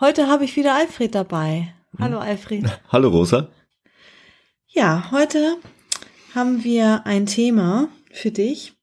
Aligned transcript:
Heute 0.00 0.28
habe 0.28 0.44
ich 0.44 0.54
wieder 0.54 0.76
Alfred 0.76 1.12
dabei. 1.12 1.74
Hallo 1.98 2.18
Alfred. 2.18 2.64
Hallo 2.92 3.08
Rosa. 3.08 3.48
Ja, 4.68 5.10
heute 5.10 5.56
haben 6.36 6.62
wir 6.62 7.04
ein 7.04 7.26
Thema 7.26 7.88
für 8.12 8.30
dich. 8.30 8.74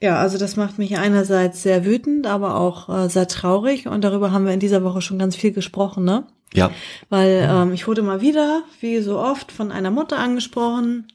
Ja, 0.00 0.18
also 0.18 0.36
das 0.36 0.56
macht 0.56 0.76
mich 0.76 0.98
einerseits 0.98 1.62
sehr 1.62 1.84
wütend, 1.84 2.26
aber 2.26 2.56
auch 2.56 2.88
äh, 2.88 3.08
sehr 3.08 3.28
traurig 3.28 3.86
und 3.86 4.02
darüber 4.02 4.32
haben 4.32 4.44
wir 4.44 4.52
in 4.52 4.58
dieser 4.58 4.82
Woche 4.82 5.02
schon 5.02 5.20
ganz 5.20 5.36
viel 5.36 5.52
gesprochen, 5.52 6.02
ne? 6.04 6.26
Ja. 6.52 6.72
Weil 7.10 7.48
ähm, 7.48 7.72
ich 7.72 7.86
wurde 7.86 8.02
mal 8.02 8.20
wieder, 8.20 8.64
wie 8.80 8.98
so 9.02 9.20
oft, 9.20 9.52
von 9.52 9.70
einer 9.70 9.92
Mutter 9.92 10.18
angesprochen. 10.18 11.06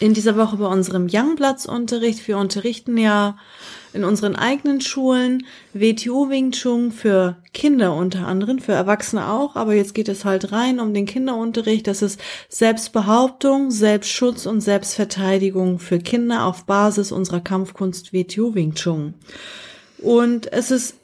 In 0.00 0.14
dieser 0.14 0.36
Woche 0.36 0.58
bei 0.58 0.66
unserem 0.66 1.08
Youngplatz-Unterricht. 1.10 2.28
Wir 2.28 2.38
unterrichten 2.38 2.96
ja 2.96 3.36
in 3.92 4.04
unseren 4.04 4.36
eigenen 4.36 4.80
Schulen 4.80 5.44
WTO 5.72 6.30
Wing 6.30 6.52
Chun 6.52 6.92
für 6.92 7.36
Kinder 7.52 7.94
unter 7.94 8.26
anderem, 8.26 8.60
für 8.60 8.72
Erwachsene 8.72 9.28
auch, 9.28 9.56
aber 9.56 9.74
jetzt 9.74 9.94
geht 9.94 10.08
es 10.08 10.24
halt 10.24 10.52
rein 10.52 10.78
um 10.78 10.94
den 10.94 11.06
Kinderunterricht. 11.06 11.88
Das 11.88 12.02
ist 12.02 12.20
Selbstbehauptung, 12.48 13.72
Selbstschutz 13.72 14.46
und 14.46 14.60
Selbstverteidigung 14.60 15.80
für 15.80 15.98
Kinder 15.98 16.44
auf 16.44 16.64
Basis 16.64 17.10
unserer 17.10 17.40
Kampfkunst 17.40 18.12
WTO 18.12 18.54
Wing 18.54 18.74
Chun. 18.74 19.14
Und 19.98 20.52
es 20.52 20.70
ist, 20.70 20.94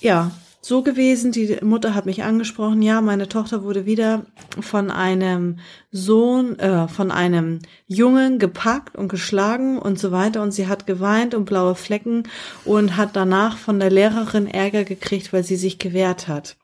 ja, 0.00 0.32
so 0.68 0.82
gewesen. 0.82 1.32
Die 1.32 1.58
Mutter 1.62 1.94
hat 1.94 2.06
mich 2.06 2.22
angesprochen, 2.22 2.82
ja, 2.82 3.00
meine 3.00 3.28
Tochter 3.28 3.64
wurde 3.64 3.86
wieder 3.86 4.26
von 4.60 4.90
einem 4.90 5.58
Sohn, 5.90 6.58
äh, 6.58 6.86
von 6.86 7.10
einem 7.10 7.60
Jungen 7.86 8.38
gepackt 8.38 8.96
und 8.96 9.08
geschlagen 9.08 9.78
und 9.78 9.98
so 9.98 10.12
weiter 10.12 10.42
und 10.42 10.52
sie 10.52 10.68
hat 10.68 10.86
geweint 10.86 11.34
und 11.34 11.46
blaue 11.46 11.74
Flecken 11.74 12.24
und 12.66 12.98
hat 12.98 13.16
danach 13.16 13.56
von 13.56 13.80
der 13.80 13.90
Lehrerin 13.90 14.46
Ärger 14.46 14.84
gekriegt, 14.84 15.32
weil 15.32 15.42
sie 15.42 15.56
sich 15.56 15.78
gewehrt 15.78 16.28
hat. 16.28 16.57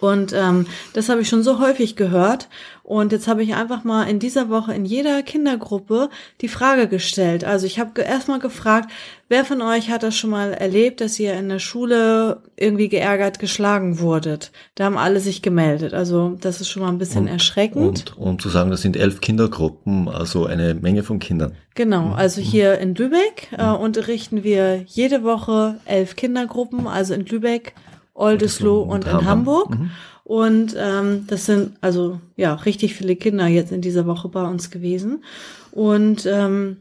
Und 0.00 0.32
ähm, 0.32 0.66
das 0.92 1.08
habe 1.08 1.22
ich 1.22 1.28
schon 1.28 1.42
so 1.42 1.58
häufig 1.58 1.96
gehört. 1.96 2.48
Und 2.82 3.12
jetzt 3.12 3.28
habe 3.28 3.42
ich 3.42 3.54
einfach 3.54 3.84
mal 3.84 4.04
in 4.04 4.18
dieser 4.18 4.48
Woche 4.48 4.74
in 4.74 4.84
jeder 4.84 5.22
Kindergruppe 5.22 6.10
die 6.40 6.48
Frage 6.48 6.88
gestellt. 6.88 7.44
Also 7.44 7.64
ich 7.64 7.78
habe 7.78 8.00
erstmal 8.02 8.40
gefragt, 8.40 8.90
wer 9.28 9.44
von 9.44 9.62
euch 9.62 9.88
hat 9.88 10.02
das 10.02 10.16
schon 10.16 10.30
mal 10.30 10.52
erlebt, 10.52 11.00
dass 11.00 11.18
ihr 11.18 11.34
in 11.34 11.48
der 11.48 11.60
Schule 11.60 12.42
irgendwie 12.56 12.88
geärgert 12.88 13.38
geschlagen 13.38 14.00
wurdet? 14.00 14.50
Da 14.74 14.84
haben 14.84 14.98
alle 14.98 15.20
sich 15.20 15.42
gemeldet. 15.42 15.94
Also 15.94 16.36
das 16.40 16.60
ist 16.60 16.68
schon 16.68 16.82
mal 16.82 16.88
ein 16.88 16.98
bisschen 16.98 17.22
und, 17.22 17.28
erschreckend. 17.28 18.16
Und 18.16 18.18
um 18.18 18.38
zu 18.38 18.48
sagen, 18.48 18.70
das 18.70 18.82
sind 18.82 18.96
elf 18.96 19.20
Kindergruppen, 19.20 20.08
also 20.08 20.46
eine 20.46 20.74
Menge 20.74 21.04
von 21.04 21.20
Kindern. 21.20 21.54
Genau, 21.74 22.06
mhm. 22.08 22.12
also 22.14 22.40
hier 22.40 22.78
in 22.78 22.94
Lübeck 22.94 23.48
äh, 23.56 23.64
mhm. 23.64 23.76
unterrichten 23.76 24.42
wir 24.42 24.82
jede 24.86 25.22
Woche 25.22 25.78
elf 25.86 26.16
Kindergruppen, 26.16 26.86
also 26.88 27.14
in 27.14 27.24
Lübeck 27.24 27.74
Oldesloe 28.14 28.82
und, 28.82 29.06
und 29.06 29.20
in 29.20 29.26
Hamburg. 29.26 29.70
Mhm. 29.70 29.90
Und 30.24 30.76
ähm, 30.78 31.26
das 31.26 31.46
sind 31.46 31.76
also 31.80 32.20
ja 32.36 32.54
richtig 32.54 32.94
viele 32.94 33.16
Kinder 33.16 33.46
jetzt 33.46 33.72
in 33.72 33.80
dieser 33.80 34.06
Woche 34.06 34.28
bei 34.28 34.44
uns 34.44 34.70
gewesen. 34.70 35.24
Und 35.72 36.26
ähm, 36.26 36.78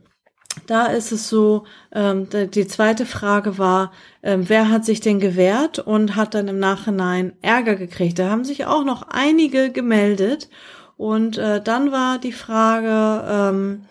da 0.68 0.88
ist 0.88 1.12
es 1.12 1.30
so, 1.30 1.64
ähm, 1.92 2.28
die 2.54 2.68
zweite 2.68 3.06
Frage 3.06 3.58
war, 3.58 3.92
ähm, 4.22 4.48
wer 4.48 4.70
hat 4.70 4.86
sich 4.86 5.00
denn 5.00 5.20
gewehrt 5.20 5.80
und 5.80 6.16
hat 6.16 6.34
dann 6.36 6.48
im 6.50 6.60
Nachhinein 6.60 7.34
Ärger 7.42 7.76
gekriegt? 7.76 8.20
Da 8.20 8.30
haben 8.30 8.44
sich 8.44 8.66
auch 8.66 8.84
noch 8.84 9.04
einige 9.10 9.72
gemeldet. 9.72 10.50
Und 10.98 11.38
äh, 11.38 11.62
dann 11.62 11.92
war 11.92 12.20
die 12.20 12.34
Frage, 12.34 13.26
ähm, 13.28 13.82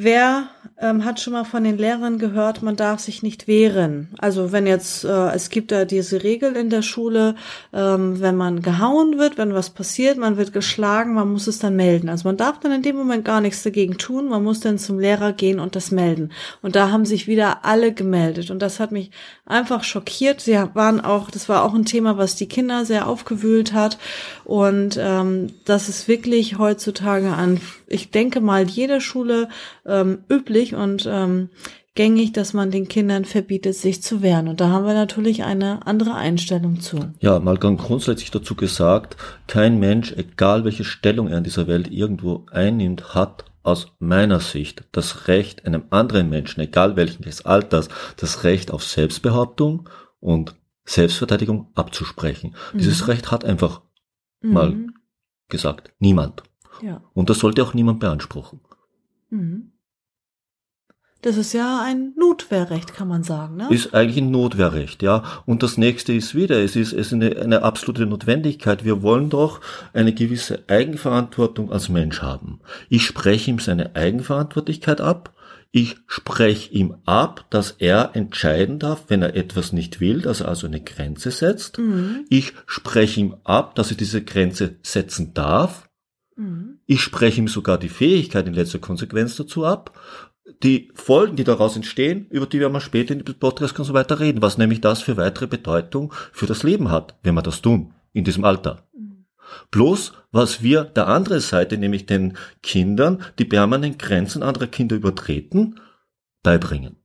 Wer 0.00 0.50
ähm, 0.80 1.04
hat 1.04 1.18
schon 1.18 1.32
mal 1.32 1.44
von 1.44 1.64
den 1.64 1.76
Lehrern 1.76 2.18
gehört, 2.18 2.62
man 2.62 2.76
darf 2.76 3.00
sich 3.00 3.22
nicht 3.22 3.48
wehren? 3.48 4.08
Also 4.18 4.52
wenn 4.52 4.66
jetzt, 4.66 5.04
äh, 5.04 5.30
es 5.30 5.50
gibt 5.50 5.72
da 5.72 5.84
diese 5.84 6.22
Regel 6.22 6.54
in 6.54 6.70
der 6.70 6.82
Schule, 6.82 7.34
ähm, 7.72 8.20
wenn 8.20 8.36
man 8.36 8.62
gehauen 8.62 9.18
wird, 9.18 9.38
wenn 9.38 9.54
was 9.54 9.70
passiert, 9.70 10.18
man 10.18 10.36
wird 10.36 10.52
geschlagen, 10.52 11.14
man 11.14 11.32
muss 11.32 11.48
es 11.48 11.58
dann 11.58 11.74
melden. 11.74 12.08
Also 12.08 12.28
man 12.28 12.36
darf 12.36 12.60
dann 12.60 12.70
in 12.70 12.82
dem 12.82 12.96
Moment 12.96 13.24
gar 13.24 13.40
nichts 13.40 13.64
dagegen 13.64 13.98
tun, 13.98 14.28
man 14.28 14.44
muss 14.44 14.60
dann 14.60 14.78
zum 14.78 15.00
Lehrer 15.00 15.32
gehen 15.32 15.58
und 15.58 15.74
das 15.74 15.90
melden. 15.90 16.30
Und 16.62 16.76
da 16.76 16.90
haben 16.90 17.04
sich 17.04 17.26
wieder 17.26 17.64
alle 17.64 17.92
gemeldet. 17.92 18.50
Und 18.52 18.60
das 18.60 18.78
hat 18.78 18.92
mich 18.92 19.10
einfach 19.46 19.82
schockiert. 19.82 20.40
Sie 20.40 20.54
waren 20.74 21.00
auch, 21.00 21.30
das 21.30 21.48
war 21.48 21.64
auch 21.64 21.74
ein 21.74 21.86
Thema, 21.86 22.18
was 22.18 22.36
die 22.36 22.48
Kinder 22.48 22.84
sehr 22.84 23.08
aufgewühlt 23.08 23.72
hat. 23.72 23.98
Und 24.44 24.96
ähm, 25.00 25.48
das 25.64 25.88
ist 25.88 26.06
wirklich 26.06 26.58
heutzutage 26.58 27.30
an, 27.30 27.60
ich 27.88 28.10
denke 28.10 28.40
mal, 28.40 28.68
jede 28.68 29.00
Schule 29.00 29.48
ähm, 29.86 30.18
üblich 30.30 30.67
und 30.74 31.08
ähm, 31.10 31.50
gängig, 31.94 32.32
dass 32.32 32.52
man 32.52 32.70
den 32.70 32.88
Kindern 32.88 33.24
verbietet, 33.24 33.74
sich 33.74 34.02
zu 34.02 34.22
wehren. 34.22 34.48
Und 34.48 34.60
da 34.60 34.68
haben 34.68 34.86
wir 34.86 34.94
natürlich 34.94 35.44
eine 35.44 35.86
andere 35.86 36.14
Einstellung 36.14 36.80
zu. 36.80 37.12
Ja, 37.20 37.38
mal 37.40 37.58
ganz 37.58 37.82
grundsätzlich 37.82 38.30
dazu 38.30 38.54
gesagt, 38.54 39.16
kein 39.46 39.78
Mensch, 39.78 40.12
egal 40.12 40.64
welche 40.64 40.84
Stellung 40.84 41.28
er 41.28 41.38
in 41.38 41.44
dieser 41.44 41.66
Welt 41.66 41.90
irgendwo 41.90 42.46
einnimmt, 42.50 43.14
hat 43.14 43.44
aus 43.62 43.88
meiner 43.98 44.40
Sicht 44.40 44.84
das 44.92 45.28
Recht, 45.28 45.66
einem 45.66 45.84
anderen 45.90 46.30
Menschen, 46.30 46.60
egal 46.60 46.96
welches 46.96 47.44
Alters, 47.44 47.88
das 48.16 48.44
Recht 48.44 48.70
auf 48.70 48.84
Selbstbehauptung 48.84 49.88
und 50.20 50.54
Selbstverteidigung 50.84 51.68
abzusprechen. 51.74 52.54
Mhm. 52.72 52.78
Dieses 52.78 53.08
Recht 53.08 53.30
hat 53.30 53.44
einfach 53.44 53.82
Mhm. 54.40 54.52
Mal 54.52 54.86
gesagt. 55.48 55.92
Niemand. 55.98 56.42
Ja. 56.82 57.02
Und 57.14 57.30
das 57.30 57.38
sollte 57.38 57.62
auch 57.62 57.74
niemand 57.74 58.00
beanspruchen. 58.00 58.60
Mhm. 59.30 59.72
Das 61.22 61.36
ist 61.36 61.52
ja 61.52 61.82
ein 61.84 62.12
Notwehrrecht, 62.16 62.94
kann 62.94 63.08
man 63.08 63.24
sagen, 63.24 63.56
ne? 63.56 63.68
Ist 63.70 63.92
eigentlich 63.92 64.18
ein 64.18 64.30
Notwehrrecht, 64.30 65.02
ja. 65.02 65.24
Und 65.46 65.62
das 65.62 65.76
nächste 65.76 66.12
ist 66.12 66.34
wieder, 66.34 66.62
es 66.62 66.76
ist, 66.76 66.92
es 66.92 67.08
ist 67.08 67.12
eine, 67.12 67.36
eine 67.36 67.62
absolute 67.62 68.06
Notwendigkeit. 68.06 68.84
Wir 68.84 69.02
wollen 69.02 69.28
doch 69.28 69.60
eine 69.92 70.14
gewisse 70.14 70.64
Eigenverantwortung 70.68 71.72
als 71.72 71.88
Mensch 71.88 72.22
haben. 72.22 72.60
Ich 72.88 73.04
spreche 73.04 73.50
ihm 73.50 73.58
seine 73.58 73.96
Eigenverantwortlichkeit 73.96 75.00
ab 75.00 75.34
ich 75.70 75.96
spreche 76.06 76.72
ihm 76.72 76.96
ab, 77.04 77.46
dass 77.50 77.72
er 77.72 78.12
entscheiden 78.14 78.78
darf, 78.78 79.04
wenn 79.08 79.20
er 79.20 79.36
etwas 79.36 79.72
nicht 79.72 80.00
will, 80.00 80.22
dass 80.22 80.40
er 80.40 80.48
also 80.48 80.66
eine 80.66 80.80
Grenze 80.80 81.30
setzt. 81.30 81.78
Mhm. 81.78 82.24
Ich 82.30 82.54
spreche 82.66 83.20
ihm 83.20 83.36
ab, 83.44 83.74
dass 83.74 83.90
er 83.90 83.96
diese 83.98 84.22
Grenze 84.22 84.76
setzen 84.82 85.34
darf. 85.34 85.90
Mhm. 86.36 86.78
Ich 86.86 87.02
spreche 87.02 87.40
ihm 87.40 87.48
sogar 87.48 87.76
die 87.76 87.90
Fähigkeit 87.90 88.46
in 88.46 88.54
letzter 88.54 88.78
Konsequenz 88.78 89.36
dazu 89.36 89.66
ab. 89.66 89.98
Die 90.62 90.90
Folgen, 90.94 91.36
die 91.36 91.44
daraus 91.44 91.76
entstehen, 91.76 92.26
über 92.30 92.46
die 92.46 92.60
werden 92.60 92.72
wir 92.72 92.80
später 92.80 93.12
in 93.12 93.24
dem 93.24 93.34
Podcast 93.34 93.78
und 93.78 93.84
so 93.84 93.94
weiter 93.94 94.18
reden, 94.20 94.42
was 94.42 94.58
nämlich 94.58 94.80
das 94.80 95.02
für 95.02 95.16
weitere 95.16 95.46
Bedeutung 95.46 96.12
für 96.32 96.46
das 96.46 96.62
Leben 96.62 96.90
hat, 96.90 97.16
wenn 97.22 97.34
wir 97.34 97.42
das 97.42 97.62
tun, 97.62 97.94
in 98.12 98.24
diesem 98.24 98.44
Alter. 98.44 98.88
Bloß, 99.70 100.12
was 100.32 100.62
wir 100.62 100.84
der 100.84 101.08
andere 101.08 101.40
Seite, 101.40 101.78
nämlich 101.78 102.06
den 102.06 102.36
Kindern, 102.62 103.22
die 103.38 103.44
permanent 103.44 103.98
Grenzen 103.98 104.42
anderer 104.42 104.66
Kinder 104.66 104.96
übertreten, 104.96 105.80
beibringen 106.42 106.96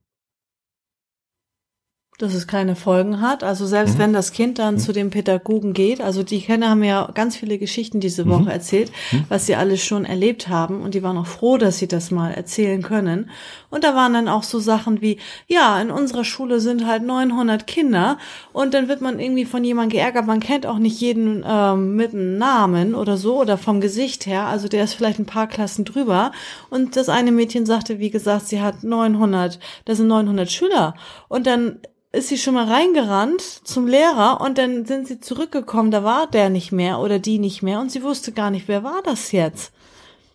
dass 2.18 2.32
es 2.32 2.46
keine 2.46 2.76
Folgen 2.76 3.20
hat. 3.20 3.42
Also 3.42 3.66
selbst 3.66 3.96
mhm. 3.96 3.98
wenn 3.98 4.12
das 4.12 4.32
Kind 4.32 4.58
dann 4.60 4.74
mhm. 4.74 4.78
zu 4.78 4.92
dem 4.92 5.10
Pädagogen 5.10 5.72
geht, 5.72 6.00
also 6.00 6.22
die 6.22 6.40
Kinder 6.40 6.70
haben 6.70 6.84
ja 6.84 7.10
ganz 7.12 7.36
viele 7.36 7.58
Geschichten 7.58 7.98
diese 7.98 8.28
Woche 8.28 8.42
mhm. 8.42 8.48
erzählt, 8.48 8.92
mhm. 9.10 9.24
was 9.28 9.46
sie 9.46 9.56
alles 9.56 9.82
schon 9.84 10.04
erlebt 10.04 10.48
haben 10.48 10.82
und 10.82 10.94
die 10.94 11.02
waren 11.02 11.18
auch 11.18 11.26
froh, 11.26 11.56
dass 11.58 11.78
sie 11.78 11.88
das 11.88 12.12
mal 12.12 12.30
erzählen 12.30 12.82
können. 12.82 13.30
Und 13.70 13.82
da 13.82 13.96
waren 13.96 14.12
dann 14.12 14.28
auch 14.28 14.44
so 14.44 14.60
Sachen 14.60 15.00
wie, 15.00 15.18
ja, 15.48 15.80
in 15.80 15.90
unserer 15.90 16.24
Schule 16.24 16.60
sind 16.60 16.86
halt 16.86 17.02
900 17.02 17.66
Kinder 17.66 18.18
und 18.52 18.74
dann 18.74 18.86
wird 18.86 19.00
man 19.00 19.18
irgendwie 19.18 19.44
von 19.44 19.64
jemandem 19.64 19.98
geärgert, 19.98 20.26
man 20.26 20.40
kennt 20.40 20.66
auch 20.66 20.78
nicht 20.78 21.00
jeden 21.00 21.44
ähm, 21.46 21.96
mit 21.96 22.12
einem 22.12 22.38
Namen 22.38 22.94
oder 22.94 23.16
so 23.16 23.40
oder 23.40 23.58
vom 23.58 23.80
Gesicht 23.80 24.26
her, 24.26 24.44
also 24.44 24.68
der 24.68 24.84
ist 24.84 24.94
vielleicht 24.94 25.18
ein 25.18 25.26
paar 25.26 25.48
Klassen 25.48 25.84
drüber 25.84 26.30
und 26.70 26.96
das 26.96 27.08
eine 27.08 27.32
Mädchen 27.32 27.66
sagte, 27.66 27.98
wie 27.98 28.10
gesagt, 28.10 28.46
sie 28.46 28.60
hat 28.60 28.84
900, 28.84 29.58
das 29.84 29.96
sind 29.98 30.06
900 30.06 30.50
Schüler 30.50 30.94
und 31.28 31.48
dann 31.48 31.78
ist 32.14 32.28
sie 32.28 32.38
schon 32.38 32.54
mal 32.54 32.66
reingerannt 32.66 33.42
zum 33.42 33.86
Lehrer 33.86 34.40
und 34.40 34.58
dann 34.58 34.86
sind 34.86 35.08
sie 35.08 35.20
zurückgekommen, 35.20 35.90
da 35.90 36.04
war 36.04 36.26
der 36.26 36.48
nicht 36.48 36.72
mehr 36.72 37.00
oder 37.00 37.18
die 37.18 37.38
nicht 37.38 37.62
mehr 37.62 37.80
und 37.80 37.90
sie 37.90 38.02
wusste 38.02 38.32
gar 38.32 38.50
nicht, 38.50 38.68
wer 38.68 38.82
war 38.84 39.02
das 39.02 39.32
jetzt. 39.32 39.72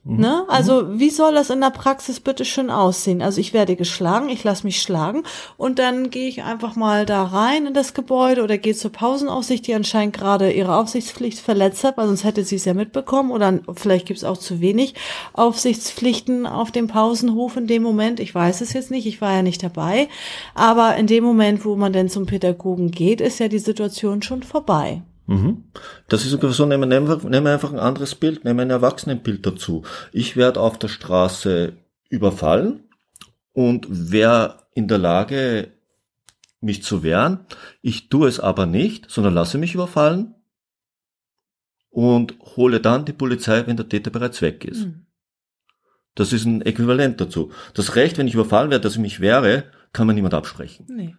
Mhm. 0.05 0.17
Ne? 0.17 0.45
Also 0.47 0.83
mhm. 0.83 0.99
wie 0.99 1.09
soll 1.09 1.33
das 1.33 1.49
in 1.49 1.59
der 1.59 1.71
Praxis 1.71 2.21
bitte 2.21 2.45
schön 2.45 2.69
aussehen? 2.69 3.21
Also 3.21 3.41
ich 3.41 3.53
werde 3.53 3.75
geschlagen, 3.75 4.29
ich 4.29 4.43
lasse 4.43 4.65
mich 4.65 4.81
schlagen 4.81 5.23
und 5.57 5.77
dann 5.77 6.09
gehe 6.09 6.29
ich 6.29 6.43
einfach 6.43 6.75
mal 6.75 7.05
da 7.05 7.23
rein 7.23 7.65
in 7.65 7.73
das 7.73 7.93
Gebäude 7.93 8.43
oder 8.43 8.57
gehe 8.57 8.73
zur 8.73 8.91
Pausenaufsicht, 8.91 9.67
die 9.67 9.73
anscheinend 9.73 10.15
gerade 10.15 10.51
ihre 10.51 10.75
Aufsichtspflicht 10.75 11.39
verletzt 11.39 11.83
hat, 11.83 11.97
weil 11.97 12.07
sonst 12.07 12.23
hätte 12.23 12.45
sie 12.45 12.55
es 12.55 12.65
ja 12.65 12.73
mitbekommen 12.73 13.31
oder 13.31 13.59
vielleicht 13.75 14.05
gibt 14.05 14.17
es 14.17 14.23
auch 14.23 14.37
zu 14.37 14.61
wenig 14.61 14.95
Aufsichtspflichten 15.33 16.47
auf 16.47 16.71
dem 16.71 16.87
Pausenhof 16.87 17.57
in 17.57 17.67
dem 17.67 17.83
Moment. 17.83 18.21
Ich 18.21 18.33
weiß 18.33 18.61
es 18.61 18.73
jetzt 18.73 18.91
nicht, 18.91 19.05
ich 19.05 19.19
war 19.19 19.33
ja 19.33 19.41
nicht 19.41 19.61
dabei. 19.61 20.07
Aber 20.55 20.95
in 20.95 21.07
dem 21.07 21.23
Moment, 21.25 21.65
wo 21.65 21.75
man 21.75 21.91
denn 21.91 22.09
zum 22.09 22.25
Pädagogen 22.25 22.91
geht, 22.91 23.19
ist 23.19 23.39
ja 23.39 23.49
die 23.49 23.59
Situation 23.59 24.21
schon 24.21 24.43
vorbei. 24.43 25.01
Mhm. 25.29 25.65
Das 26.07 26.23
ist 26.25 26.31
sogar 26.31 26.51
so, 26.51 26.65
nehmen 26.65 26.89
wir, 26.89 27.51
einfach 27.51 27.71
ein 27.71 27.79
anderes 27.79 28.15
Bild, 28.15 28.43
nehmen 28.43 28.57
wir 28.57 28.63
ein 28.63 28.71
Erwachsenenbild 28.71 29.45
dazu. 29.45 29.83
Ich 30.11 30.35
werde 30.35 30.59
auf 30.59 30.79
der 30.79 30.87
Straße 30.87 31.73
überfallen 32.09 32.85
und 33.53 33.85
wer 33.89 34.63
in 34.73 34.87
der 34.87 34.97
Lage, 34.97 35.71
mich 36.61 36.81
zu 36.81 37.03
wehren. 37.03 37.41
Ich 37.83 38.09
tue 38.09 38.27
es 38.27 38.39
aber 38.39 38.65
nicht, 38.65 39.09
sondern 39.11 39.35
lasse 39.35 39.59
mich 39.59 39.75
überfallen 39.75 40.33
und 41.91 42.39
hole 42.55 42.79
dann 42.79 43.05
die 43.05 43.13
Polizei, 43.13 43.67
wenn 43.67 43.77
der 43.77 43.87
Täter 43.87 44.09
bereits 44.09 44.41
weg 44.41 44.65
ist. 44.65 44.85
Mhm. 44.85 45.05
Das 46.15 46.33
ist 46.33 46.45
ein 46.45 46.63
Äquivalent 46.63 47.21
dazu. 47.21 47.51
Das 47.75 47.95
Recht, 47.95 48.17
wenn 48.17 48.27
ich 48.27 48.33
überfallen 48.33 48.71
werde, 48.71 48.81
dass 48.81 48.93
ich 48.93 48.99
mich 48.99 49.19
wehre, 49.19 49.65
kann 49.93 50.07
man 50.07 50.15
niemand 50.15 50.33
absprechen. 50.33 50.87
Nee. 50.89 51.15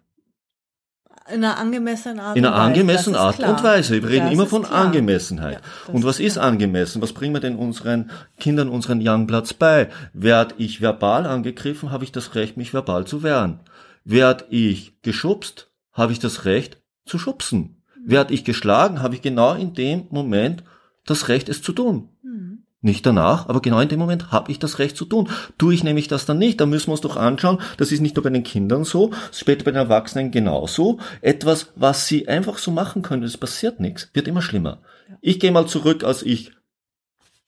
In 1.33 1.45
einer 1.45 1.59
angemessenen 1.59 2.21
Art 2.21 2.37
In 2.37 2.47
einer 2.47 2.57
angemessenen 2.57 3.19
Art 3.19 3.39
und 3.39 3.63
Weise. 3.63 4.03
Wir 4.03 4.09
reden 4.09 4.27
das 4.27 4.35
immer 4.35 4.47
von 4.47 4.63
klar. 4.63 4.87
Angemessenheit. 4.87 5.61
Ja, 5.87 5.95
und 5.95 6.05
was 6.05 6.19
ist, 6.21 6.37
ist 6.37 6.39
angemessen? 6.39 7.03
Was 7.03 7.13
bringen 7.13 7.35
wir 7.35 7.41
denn 7.41 7.57
unseren 7.57 8.11
Kindern, 8.39 8.69
unseren 8.69 9.01
Youngbloods 9.07 9.55
bei? 9.55 9.89
Werd 10.13 10.55
ich 10.59 10.81
verbal 10.81 11.27
angegriffen, 11.27 11.91
habe 11.91 12.05
ich 12.05 12.13
das 12.13 12.35
Recht, 12.35 12.57
mich 12.57 12.73
verbal 12.73 13.07
zu 13.07 13.23
wehren. 13.23 13.61
Werd 14.05 14.47
ich 14.51 15.01
geschubst, 15.03 15.71
habe 15.93 16.13
ich 16.13 16.19
das 16.19 16.45
Recht 16.45 16.79
zu 17.05 17.19
schubsen. 17.19 17.83
Mhm. 17.97 18.11
Werd 18.11 18.31
ich 18.31 18.45
geschlagen, 18.45 19.03
habe 19.03 19.15
ich 19.15 19.23
genau 19.23 19.55
in 19.55 19.75
dem 19.75 20.07
Moment 20.11 20.65
das 21.07 21.29
Recht, 21.29 21.49
es 21.49 21.63
zu 21.63 21.73
tun. 21.73 22.09
Mhm. 22.23 22.60
Nicht 22.83 23.05
danach, 23.05 23.49
aber 23.49 23.61
genau 23.61 23.79
in 23.81 23.91
dem 23.91 23.99
Moment 23.99 24.33
habe 24.33 24.51
ich 24.51 24.59
das 24.59 24.79
Recht 24.79 24.97
zu 24.97 25.05
tun. 25.05 25.29
Tue 25.59 25.75
ich 25.75 25.85
nämlich 25.85 26.09
das 26.09 26.25
dann 26.25 26.39
nicht, 26.39 26.61
dann 26.61 26.71
müssen 26.71 26.87
wir 26.89 26.93
uns 26.93 27.03
doch 27.03 27.19
anschauen, 27.19 27.59
das 27.77 27.93
ist 27.93 28.01
nicht 28.01 28.17
nur 28.17 28.23
bei 28.23 28.31
den 28.31 28.43
Kindern 28.43 28.85
so, 28.85 29.11
später 29.33 29.65
bei 29.65 29.73
den 29.73 29.83
Erwachsenen 29.83 30.31
genauso. 30.31 30.99
Etwas, 31.21 31.73
was 31.77 32.07
sie 32.07 32.27
einfach 32.27 32.57
so 32.57 32.71
machen 32.71 33.03
können, 33.03 33.23
es 33.23 33.37
passiert 33.37 33.81
nichts, 33.81 34.09
wird 34.15 34.29
immer 34.29 34.41
schlimmer. 34.41 34.81
Ich 35.21 35.41
gehe 35.41 35.53
mal 35.53 35.67
zurück, 35.67 36.05
als 36.05 36.23
ich 36.23 36.53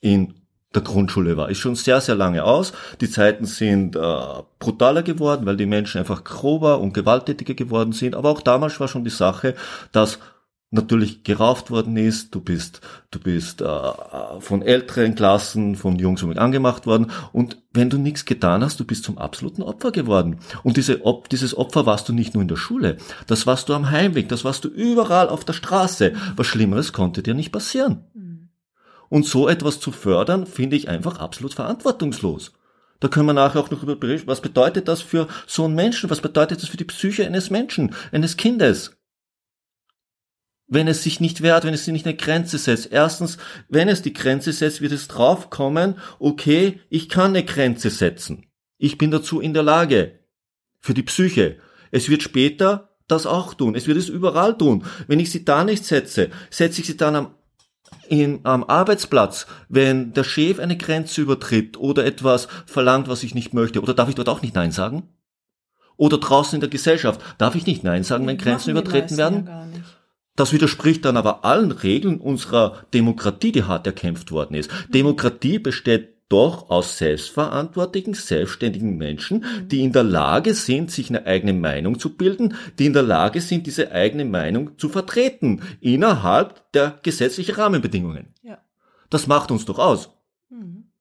in 0.01 0.35
der 0.75 0.83
Grundschule 0.83 1.37
war. 1.37 1.51
Ist 1.51 1.59
schon 1.59 1.77
sehr, 1.77 2.01
sehr 2.01 2.15
lange 2.15 2.45
aus. 2.45 2.73
Die 3.01 3.09
Zeiten 3.09 3.45
sind 3.45 3.97
äh, 3.97 4.01
brutaler 4.59 5.03
geworden, 5.03 5.47
weil 5.47 5.57
die 5.57 5.67
Menschen 5.67 5.99
einfach 5.99 6.25
grober 6.25 6.81
und 6.81 6.95
gewalttätiger 6.95 7.55
geworden 7.55 7.93
sind. 7.93 8.15
Aber 8.15 8.31
auch 8.31 8.43
damals 8.43 8.81
war 8.81 8.89
schon 8.89 9.05
die 9.05 9.11
Sache, 9.11 9.55
dass 9.93 10.19
natürlich 10.73 11.23
gerauft 11.23 11.71
worden 11.71 11.97
ist, 11.97 12.35
du 12.35 12.41
bist, 12.41 12.81
du 13.11 13.21
bist 13.21 13.61
äh, 13.61 13.93
von 14.41 14.63
älteren 14.63 15.15
Klassen, 15.15 15.77
von 15.77 15.99
Jungs 15.99 16.23
und 16.23 16.39
angemacht 16.39 16.87
worden 16.87 17.11
und 17.33 17.59
wenn 17.73 17.91
du 17.91 17.99
nichts 17.99 18.25
getan 18.25 18.65
hast, 18.65 18.81
du 18.81 18.85
bist 18.85 19.05
zum 19.05 19.19
absoluten 19.19 19.63
Opfer 19.63 19.93
geworden. 19.93 20.39
Und 20.63 20.79
diese 20.79 21.05
Op 21.05 21.29
dieses 21.29 21.57
Opfer 21.57 21.85
warst 21.85 22.09
du 22.09 22.15
nicht 22.15 22.35
nur 22.35 22.43
in 22.43 22.49
der 22.49 22.57
Schule, 22.57 22.97
das 23.27 23.47
warst 23.47 23.69
du 23.69 23.75
am 23.75 23.91
Heimweg, 23.91 24.31
das 24.31 24.45
warst 24.45 24.65
du 24.65 24.69
überall 24.69 25.29
auf 25.29 25.45
der 25.45 25.53
Straße. 25.53 26.15
Was 26.37 26.47
Schlimmeres 26.47 26.93
konnte 26.93 27.23
dir 27.23 27.35
nicht 27.35 27.53
passieren. 27.53 28.05
Mhm. 28.15 28.49
Und 29.11 29.27
so 29.27 29.49
etwas 29.49 29.79
zu 29.79 29.93
fördern, 29.93 30.47
finde 30.47 30.77
ich 30.77 30.89
einfach 30.89 31.19
absolut 31.19 31.53
verantwortungslos. 31.53 32.53
Da 32.99 33.09
können 33.09 33.27
wir 33.27 33.35
nachher 33.35 33.61
auch 33.61 33.71
noch 33.71 33.83
über 33.83 33.97
berichten, 33.97 34.29
was 34.29 34.41
bedeutet 34.41 34.89
das 34.89 35.03
für 35.03 35.29
so 35.47 35.65
einen 35.67 35.75
Menschen, 35.75 36.09
was 36.09 36.21
bedeutet 36.23 36.63
das 36.63 36.71
für 36.71 36.77
die 36.79 36.85
Psyche 36.85 37.27
eines 37.27 37.51
Menschen, 37.51 37.95
eines 38.11 38.37
Kindes 38.39 38.97
wenn 40.73 40.89
es 40.89 41.03
sich 41.03 41.21
nicht 41.21 41.43
wehrt, 41.43 41.65
wenn 41.65 41.75
es 41.75 41.85
sich 41.85 41.93
nicht 41.93 42.07
eine 42.07 42.17
Grenze 42.17 42.57
setzt. 42.57 42.91
Erstens, 42.91 43.37
wenn 43.69 43.89
es 43.89 44.01
die 44.01 44.15
Grenze 44.15 44.53
setzt, 44.53 44.81
wird 44.81 44.93
es 44.93 45.07
draufkommen, 45.07 45.97
okay, 46.19 46.81
ich 46.89 47.11
kann 47.11 47.33
eine 47.33 47.45
Grenze 47.45 47.91
setzen. 47.91 48.47
Ich 48.79 48.97
bin 48.97 49.11
dazu 49.11 49.41
in 49.41 49.53
der 49.53 49.63
Lage. 49.63 50.19
Für 50.81 50.95
die 50.95 51.03
Psyche. 51.03 51.59
Es 51.91 52.09
wird 52.09 52.23
später 52.23 52.97
das 53.07 53.27
auch 53.27 53.53
tun. 53.53 53.75
Es 53.75 53.87
wird 53.87 53.99
es 53.99 54.09
überall 54.09 54.57
tun. 54.57 54.85
Wenn 55.07 55.21
ich 55.21 55.31
sie 55.31 55.45
da 55.45 55.63
nicht 55.63 55.85
setze, 55.85 56.31
setze 56.49 56.81
ich 56.81 56.87
sie 56.87 56.97
dann 56.97 57.17
am, 57.17 57.35
in, 58.09 58.41
am 58.45 58.65
Arbeitsplatz, 58.65 59.47
wenn 59.69 60.15
der 60.15 60.25
Chef 60.25 60.59
eine 60.59 60.79
Grenze 60.79 61.21
übertritt 61.21 61.77
oder 61.77 62.07
etwas 62.07 62.49
verlangt, 62.65 63.09
was 63.09 63.23
ich 63.23 63.35
nicht 63.35 63.53
möchte. 63.53 63.83
Oder 63.83 63.93
darf 63.93 64.09
ich 64.09 64.15
dort 64.15 64.31
auch 64.31 64.41
nicht 64.41 64.55
Nein 64.55 64.73
sagen? 64.73 65.11
Oder 65.99 66.17
draußen 66.17 66.57
in 66.57 66.61
der 66.61 66.71
Gesellschaft. 66.71 67.21
Darf 67.37 67.55
ich 67.55 67.67
nicht 67.67 67.85
Nein 67.85 68.05
sagen, 68.05 68.27
wenn 68.27 68.39
Grenzen 68.39 68.71
übertreten 68.71 69.19
werden? 69.19 69.47
Ja 69.47 69.67
das 70.37 70.53
widerspricht 70.53 71.05
dann 71.05 71.17
aber 71.17 71.45
allen 71.45 71.73
Regeln 71.73 72.19
unserer 72.19 72.85
Demokratie, 72.95 73.53
die 73.53 73.65
hart 73.65 73.87
erkämpft 73.87 74.31
worden 74.31 74.55
ist. 74.55 74.71
Demokratie 74.95 75.59
besteht 75.59 76.13
doch 76.33 76.71
aus 76.71 76.97
selbstverantwortlichen, 76.97 78.15
selbstständigen 78.15 78.97
Menschen, 78.97 79.45
die 79.67 79.83
in 79.83 79.93
der 79.93 80.03
Lage 80.03 80.55
sind, 80.55 80.91
sich 80.91 81.11
eine 81.11 81.27
eigene 81.27 81.53
Meinung 81.53 81.99
zu 81.99 82.17
bilden, 82.17 82.55
die 82.79 82.87
in 82.87 82.95
der 82.95 83.03
Lage 83.03 83.43
sind, 83.43 83.67
diese 83.67 83.93
eigene 83.93 84.25
Meinung 84.25 84.79
zu 84.79 84.89
vertreten, 84.89 85.61
innerhalb 85.81 86.73
der 86.73 86.99
gesetzlichen 87.03 87.55
Rahmenbedingungen. 87.55 88.33
Ja. 88.43 88.59
Das 89.11 89.27
macht 89.27 89.51
uns 89.51 89.67
doch 89.67 89.79
aus. 89.79 90.09
Mhm. 90.49 90.92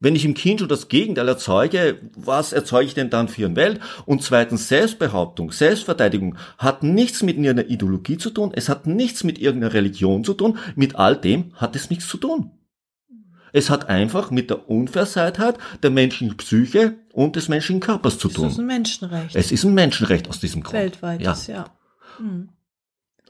Wenn 0.00 0.16
ich 0.16 0.24
im 0.24 0.34
Kind 0.34 0.60
schon 0.60 0.68
das 0.68 0.88
Gegenteil 0.88 1.28
erzeuge, 1.28 2.00
was 2.16 2.52
erzeuge 2.52 2.86
ich 2.86 2.94
denn 2.94 3.10
dann 3.10 3.28
für 3.28 3.46
eine 3.46 3.56
Welt? 3.56 3.80
Und 4.06 4.22
zweitens, 4.22 4.68
Selbstbehauptung, 4.68 5.52
Selbstverteidigung 5.52 6.36
hat 6.58 6.82
nichts 6.82 7.22
mit 7.22 7.36
irgendeiner 7.36 7.68
Ideologie 7.68 8.18
zu 8.18 8.30
tun, 8.30 8.52
es 8.54 8.68
hat 8.68 8.86
nichts 8.86 9.24
mit 9.24 9.38
irgendeiner 9.38 9.72
Religion 9.72 10.24
zu 10.24 10.34
tun, 10.34 10.58
mit 10.74 10.96
all 10.96 11.16
dem 11.16 11.54
hat 11.54 11.76
es 11.76 11.90
nichts 11.90 12.08
zu 12.08 12.18
tun. 12.18 12.50
Es 13.52 13.70
hat 13.70 13.88
einfach 13.88 14.32
mit 14.32 14.50
der 14.50 14.68
Unversehrtheit 14.68 15.58
der 15.82 15.90
menschlichen 15.90 16.36
Psyche 16.36 16.96
und 17.12 17.36
des 17.36 17.48
menschlichen 17.48 17.80
Körpers 17.80 18.18
zu 18.18 18.28
tun. 18.28 18.46
Es 18.46 18.54
ist 18.54 18.58
ein 18.58 18.66
Menschenrecht. 18.66 19.36
Es 19.36 19.52
ist 19.52 19.64
ein 19.64 19.74
Menschenrecht 19.74 20.28
aus 20.28 20.40
diesem 20.40 20.64
Grund. 20.64 20.74
Weltweit, 20.74 21.22
ja. 21.22 21.36
ja. 21.46 21.66
Hm. 22.16 22.48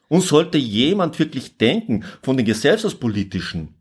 Und 0.08 0.22
sollte 0.22 0.56
jemand 0.56 1.18
wirklich 1.18 1.58
denken, 1.58 2.04
von 2.22 2.38
den 2.38 2.46
gesellschaftspolitischen 2.46 3.74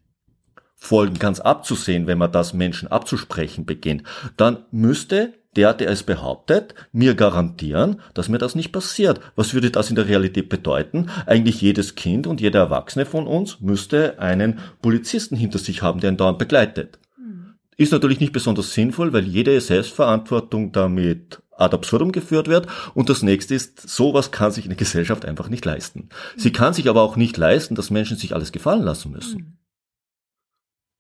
Folgen 0.84 1.18
ganz 1.18 1.40
abzusehen, 1.40 2.08
wenn 2.08 2.18
man 2.18 2.34
das 2.34 2.54
Menschen 2.54 2.90
abzusprechen 2.90 3.66
beginnt, 3.66 4.04
dann 4.36 4.66
müsste 4.72 5.32
der, 5.56 5.74
der 5.74 5.90
es 5.90 6.04
behauptet, 6.04 6.76
mir 6.92 7.16
garantieren, 7.16 8.02
dass 8.14 8.28
mir 8.28 8.38
das 8.38 8.54
nicht 8.54 8.74
passiert. 8.74 9.22
Was 9.38 9.54
würde 9.54 9.72
das 9.72 9.90
in 9.90 9.96
der 9.96 10.10
Realität 10.10 10.50
bedeuten? 10.50 11.10
Eigentlich 11.26 11.62
jedes 11.62 11.96
Kind 11.96 12.28
und 12.28 12.42
jeder 12.42 12.60
Erwachsene 12.60 13.06
von 13.06 13.28
uns 13.28 13.62
müsste 13.62 14.20
einen 14.20 14.60
Polizisten 14.82 15.38
hinter 15.38 15.58
sich 15.58 15.82
haben, 15.82 16.02
der 16.02 16.12
ihn 16.12 16.18
dauernd 16.18 16.38
begleitet. 16.38 17.00
Mhm. 17.18 17.54
Ist 17.78 17.94
natürlich 17.94 18.20
nicht 18.20 18.34
besonders 18.34 18.74
sinnvoll, 18.74 19.14
weil 19.14 19.24
jede 19.24 19.62
Selbstverantwortung 19.62 20.74
damit 20.74 21.40
ad 21.56 21.74
absurdum 21.74 22.12
geführt 22.12 22.50
wird. 22.50 22.68
Und 22.94 23.08
das 23.08 23.24
nächste 23.24 23.56
ist, 23.56 23.88
sowas 23.88 24.32
kann 24.32 24.52
sich 24.52 24.66
eine 24.66 24.76
Gesellschaft 24.76 25.24
einfach 25.24 25.48
nicht 25.48 25.64
leisten. 25.64 26.10
Sie 26.36 26.52
kann 26.52 26.74
sich 26.74 26.90
aber 26.90 27.04
auch 27.04 27.16
nicht 27.16 27.38
leisten, 27.38 27.76
dass 27.76 27.90
Menschen 27.90 28.18
sich 28.18 28.36
alles 28.36 28.52
gefallen 28.52 28.84
lassen 28.84 29.14
müssen. 29.14 29.60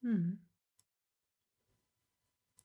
Mhm. 0.03 0.09
Hm. 0.09 0.39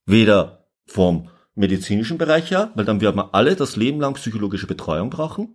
Weder 0.06 0.66
vom 0.86 1.28
medizinischen 1.54 2.18
Bereich 2.18 2.50
her, 2.50 2.72
weil 2.74 2.84
dann 2.84 3.00
werden 3.00 3.16
wir 3.16 3.34
alle 3.34 3.56
das 3.56 3.76
Leben 3.76 4.00
lang 4.00 4.14
psychologische 4.14 4.66
Betreuung 4.66 5.10
brauchen, 5.10 5.54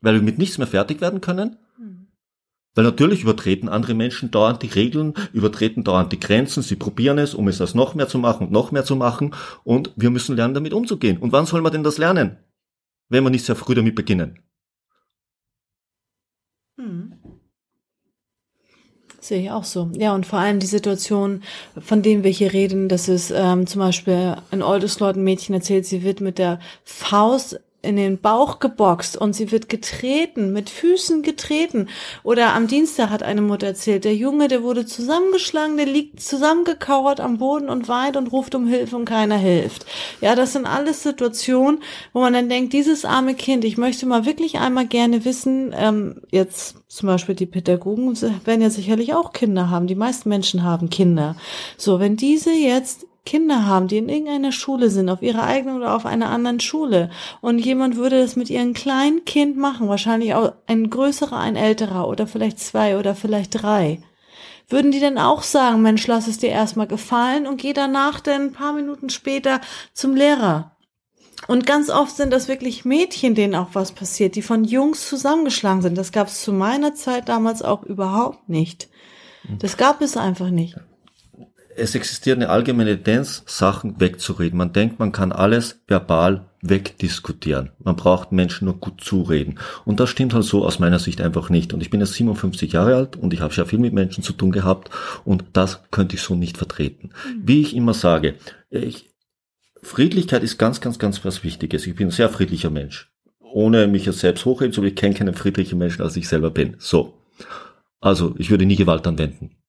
weil 0.00 0.14
wir 0.14 0.22
mit 0.22 0.38
nichts 0.38 0.58
mehr 0.58 0.66
fertig 0.66 1.00
werden 1.00 1.20
können. 1.20 1.58
Hm. 1.76 2.08
Weil 2.74 2.84
natürlich 2.84 3.22
übertreten 3.22 3.68
andere 3.68 3.94
Menschen 3.94 4.30
dauernd 4.30 4.62
die 4.62 4.68
Regeln, 4.68 5.14
übertreten 5.32 5.84
dauernd 5.84 6.12
die 6.12 6.20
Grenzen, 6.20 6.62
sie 6.62 6.76
probieren 6.76 7.18
es, 7.18 7.34
um 7.34 7.48
es 7.48 7.58
das 7.58 7.74
noch 7.74 7.94
mehr 7.94 8.08
zu 8.08 8.18
machen 8.18 8.46
und 8.46 8.52
noch 8.52 8.72
mehr 8.72 8.84
zu 8.84 8.96
machen 8.96 9.34
und 9.64 9.92
wir 9.96 10.10
müssen 10.10 10.36
lernen, 10.36 10.54
damit 10.54 10.72
umzugehen. 10.72 11.18
Und 11.18 11.32
wann 11.32 11.46
soll 11.46 11.62
man 11.62 11.72
denn 11.72 11.84
das 11.84 11.98
lernen? 11.98 12.38
Wenn 13.08 13.24
wir 13.24 13.30
nicht 13.30 13.44
sehr 13.44 13.56
früh 13.56 13.74
damit 13.74 13.94
beginnen. 13.94 14.38
Hm. 16.78 17.12
Sehe 19.22 19.40
ich 19.40 19.50
auch 19.52 19.62
so. 19.62 19.88
Ja, 19.96 20.16
und 20.16 20.26
vor 20.26 20.40
allem 20.40 20.58
die 20.58 20.66
Situation, 20.66 21.44
von 21.80 22.02
denen 22.02 22.24
wir 22.24 22.32
hier 22.32 22.52
reden, 22.52 22.88
dass 22.88 23.06
es 23.06 23.30
ähm, 23.30 23.68
zum 23.68 23.78
Beispiel 23.78 24.34
ein 24.50 24.62
Oldesloyd 24.62 25.14
ein 25.14 25.22
Mädchen 25.22 25.54
erzählt, 25.54 25.86
sie 25.86 26.02
wird 26.02 26.20
mit 26.20 26.38
der 26.38 26.58
Faust 26.82 27.60
in 27.82 27.96
den 27.96 28.20
Bauch 28.20 28.60
geboxt 28.60 29.16
und 29.16 29.34
sie 29.34 29.50
wird 29.50 29.68
getreten, 29.68 30.52
mit 30.52 30.70
Füßen 30.70 31.22
getreten. 31.22 31.88
Oder 32.22 32.54
am 32.54 32.68
Dienstag 32.68 33.10
hat 33.10 33.24
eine 33.24 33.42
Mutter 33.42 33.66
erzählt, 33.66 34.04
der 34.04 34.14
Junge, 34.14 34.46
der 34.46 34.62
wurde 34.62 34.86
zusammengeschlagen, 34.86 35.76
der 35.76 35.86
liegt 35.86 36.20
zusammengekauert 36.20 37.20
am 37.20 37.38
Boden 37.38 37.68
und 37.68 37.88
weint 37.88 38.16
und 38.16 38.28
ruft 38.28 38.54
um 38.54 38.68
Hilfe 38.68 38.96
und 38.96 39.04
keiner 39.04 39.36
hilft. 39.36 39.84
Ja, 40.20 40.36
das 40.36 40.52
sind 40.52 40.64
alles 40.64 41.02
Situationen, 41.02 41.82
wo 42.12 42.20
man 42.20 42.32
dann 42.32 42.48
denkt, 42.48 42.72
dieses 42.72 43.04
arme 43.04 43.34
Kind, 43.34 43.64
ich 43.64 43.76
möchte 43.76 44.06
mal 44.06 44.24
wirklich 44.24 44.58
einmal 44.58 44.86
gerne 44.86 45.24
wissen, 45.24 45.74
ähm, 45.76 46.22
jetzt 46.30 46.76
zum 46.86 47.08
Beispiel 47.08 47.34
die 47.34 47.46
Pädagogen 47.46 48.20
werden 48.44 48.62
ja 48.62 48.70
sicherlich 48.70 49.14
auch 49.14 49.32
Kinder 49.32 49.70
haben. 49.70 49.86
Die 49.86 49.94
meisten 49.94 50.28
Menschen 50.28 50.62
haben 50.62 50.88
Kinder. 50.88 51.36
So, 51.76 51.98
wenn 51.98 52.16
diese 52.16 52.52
jetzt 52.52 53.06
Kinder 53.24 53.66
haben, 53.66 53.86
die 53.86 53.98
in 53.98 54.08
irgendeiner 54.08 54.52
Schule 54.52 54.90
sind, 54.90 55.08
auf 55.08 55.22
ihrer 55.22 55.44
eigenen 55.44 55.76
oder 55.76 55.94
auf 55.94 56.06
einer 56.06 56.30
anderen 56.30 56.60
Schule, 56.60 57.10
und 57.40 57.58
jemand 57.58 57.96
würde 57.96 58.20
das 58.20 58.34
mit 58.36 58.50
ihrem 58.50 58.74
kleinen 58.74 59.24
Kind 59.24 59.56
machen, 59.56 59.88
wahrscheinlich 59.88 60.34
auch 60.34 60.52
ein 60.66 60.90
größerer, 60.90 61.38
ein 61.38 61.56
älterer 61.56 62.08
oder 62.08 62.26
vielleicht 62.26 62.58
zwei 62.58 62.98
oder 62.98 63.14
vielleicht 63.14 63.62
drei, 63.62 64.02
würden 64.68 64.90
die 64.90 65.00
denn 65.00 65.18
auch 65.18 65.42
sagen, 65.42 65.82
Mensch, 65.82 66.06
lass 66.06 66.26
es 66.26 66.38
dir 66.38 66.50
erstmal 66.50 66.88
gefallen 66.88 67.46
und 67.46 67.60
geh 67.60 67.72
danach 67.72 68.20
dann 68.20 68.42
ein 68.42 68.52
paar 68.52 68.72
Minuten 68.72 69.08
später 69.08 69.60
zum 69.92 70.16
Lehrer. 70.16 70.76
Und 71.48 71.66
ganz 71.66 71.90
oft 71.90 72.16
sind 72.16 72.32
das 72.32 72.48
wirklich 72.48 72.84
Mädchen, 72.84 73.34
denen 73.34 73.56
auch 73.56 73.70
was 73.72 73.92
passiert, 73.92 74.36
die 74.36 74.42
von 74.42 74.64
Jungs 74.64 75.08
zusammengeschlagen 75.08 75.82
sind. 75.82 75.98
Das 75.98 76.12
gab 76.12 76.28
es 76.28 76.42
zu 76.42 76.52
meiner 76.52 76.94
Zeit 76.94 77.28
damals 77.28 77.62
auch 77.62 77.82
überhaupt 77.82 78.48
nicht. 78.48 78.88
Das 79.58 79.76
gab 79.76 80.00
es 80.00 80.16
einfach 80.16 80.50
nicht 80.50 80.76
es 81.76 81.94
existiert 81.94 82.36
eine 82.36 82.48
allgemeine 82.48 82.96
Tendenz, 82.96 83.42
Sachen 83.46 84.00
wegzureden. 84.00 84.58
Man 84.58 84.72
denkt, 84.72 84.98
man 84.98 85.12
kann 85.12 85.32
alles 85.32 85.80
verbal 85.86 86.46
wegdiskutieren. 86.60 87.70
Man 87.82 87.96
braucht 87.96 88.32
Menschen 88.32 88.66
nur 88.66 88.78
gut 88.78 89.00
zureden. 89.00 89.58
Und 89.84 89.98
das 89.98 90.10
stimmt 90.10 90.34
halt 90.34 90.44
so 90.44 90.64
aus 90.64 90.78
meiner 90.78 90.98
Sicht 90.98 91.20
einfach 91.20 91.50
nicht. 91.50 91.72
Und 91.72 91.80
ich 91.80 91.90
bin 91.90 92.00
jetzt 92.00 92.14
57 92.14 92.72
Jahre 92.72 92.94
alt 92.94 93.16
und 93.16 93.34
ich 93.34 93.40
habe 93.40 93.54
ja 93.54 93.64
viel 93.64 93.78
mit 93.78 93.92
Menschen 93.92 94.22
zu 94.22 94.32
tun 94.32 94.52
gehabt 94.52 94.90
und 95.24 95.44
das 95.52 95.82
könnte 95.90 96.16
ich 96.16 96.22
so 96.22 96.34
nicht 96.34 96.56
vertreten. 96.56 97.10
Mhm. 97.26 97.42
Wie 97.44 97.60
ich 97.60 97.74
immer 97.74 97.94
sage, 97.94 98.34
ich, 98.70 99.10
Friedlichkeit 99.82 100.42
ist 100.42 100.58
ganz, 100.58 100.80
ganz, 100.80 100.98
ganz 100.98 101.24
was 101.24 101.42
Wichtiges. 101.42 101.86
Ich 101.86 101.96
bin 101.96 102.08
ein 102.08 102.12
sehr 102.12 102.28
friedlicher 102.28 102.70
Mensch. 102.70 103.10
Ohne 103.40 103.86
mich 103.86 104.06
jetzt 104.06 104.20
selbst 104.20 104.44
hochheben 104.44 104.72
zu, 104.72 104.82
ich 104.84 104.94
kenne 104.94 105.14
keinen 105.14 105.34
friedlichen 105.34 105.78
Menschen, 105.78 106.02
als 106.02 106.16
ich 106.16 106.28
selber 106.28 106.50
bin. 106.50 106.76
So. 106.78 107.14
Also, 108.00 108.34
ich 108.38 108.50
würde 108.50 108.66
nie 108.66 108.76
Gewalt 108.76 109.06
anwenden 109.06 109.61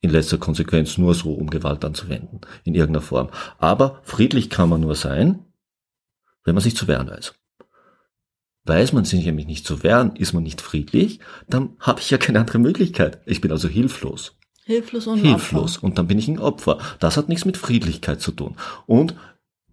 in 0.00 0.10
letzter 0.10 0.38
Konsequenz 0.38 0.98
nur 0.98 1.14
so, 1.14 1.32
um 1.32 1.50
Gewalt 1.50 1.84
anzuwenden, 1.84 2.40
in 2.64 2.74
irgendeiner 2.74 3.04
Form. 3.04 3.30
Aber 3.58 4.00
friedlich 4.04 4.50
kann 4.50 4.68
man 4.68 4.80
nur 4.80 4.94
sein, 4.94 5.44
wenn 6.44 6.54
man 6.54 6.62
sich 6.62 6.76
zu 6.76 6.86
wehren 6.88 7.08
weiß. 7.08 7.34
Weiß 8.64 8.92
man 8.92 9.04
sich 9.04 9.24
nämlich 9.24 9.46
nicht 9.46 9.66
zu 9.66 9.82
wehren, 9.82 10.14
ist 10.16 10.34
man 10.34 10.42
nicht 10.42 10.60
friedlich, 10.60 11.20
dann 11.48 11.76
habe 11.80 12.00
ich 12.00 12.10
ja 12.10 12.18
keine 12.18 12.40
andere 12.40 12.58
Möglichkeit. 12.58 13.20
Ich 13.24 13.40
bin 13.40 13.50
also 13.50 13.66
hilflos. 13.66 14.36
Hilflos 14.64 15.06
und 15.06 15.18
Hilflos. 15.18 15.76
Opfer. 15.76 15.84
Und 15.84 15.96
dann 15.96 16.06
bin 16.06 16.18
ich 16.18 16.28
ein 16.28 16.38
Opfer. 16.38 16.78
Das 16.98 17.16
hat 17.16 17.30
nichts 17.30 17.46
mit 17.46 17.56
Friedlichkeit 17.56 18.20
zu 18.20 18.32
tun. 18.32 18.56
Und 18.86 19.14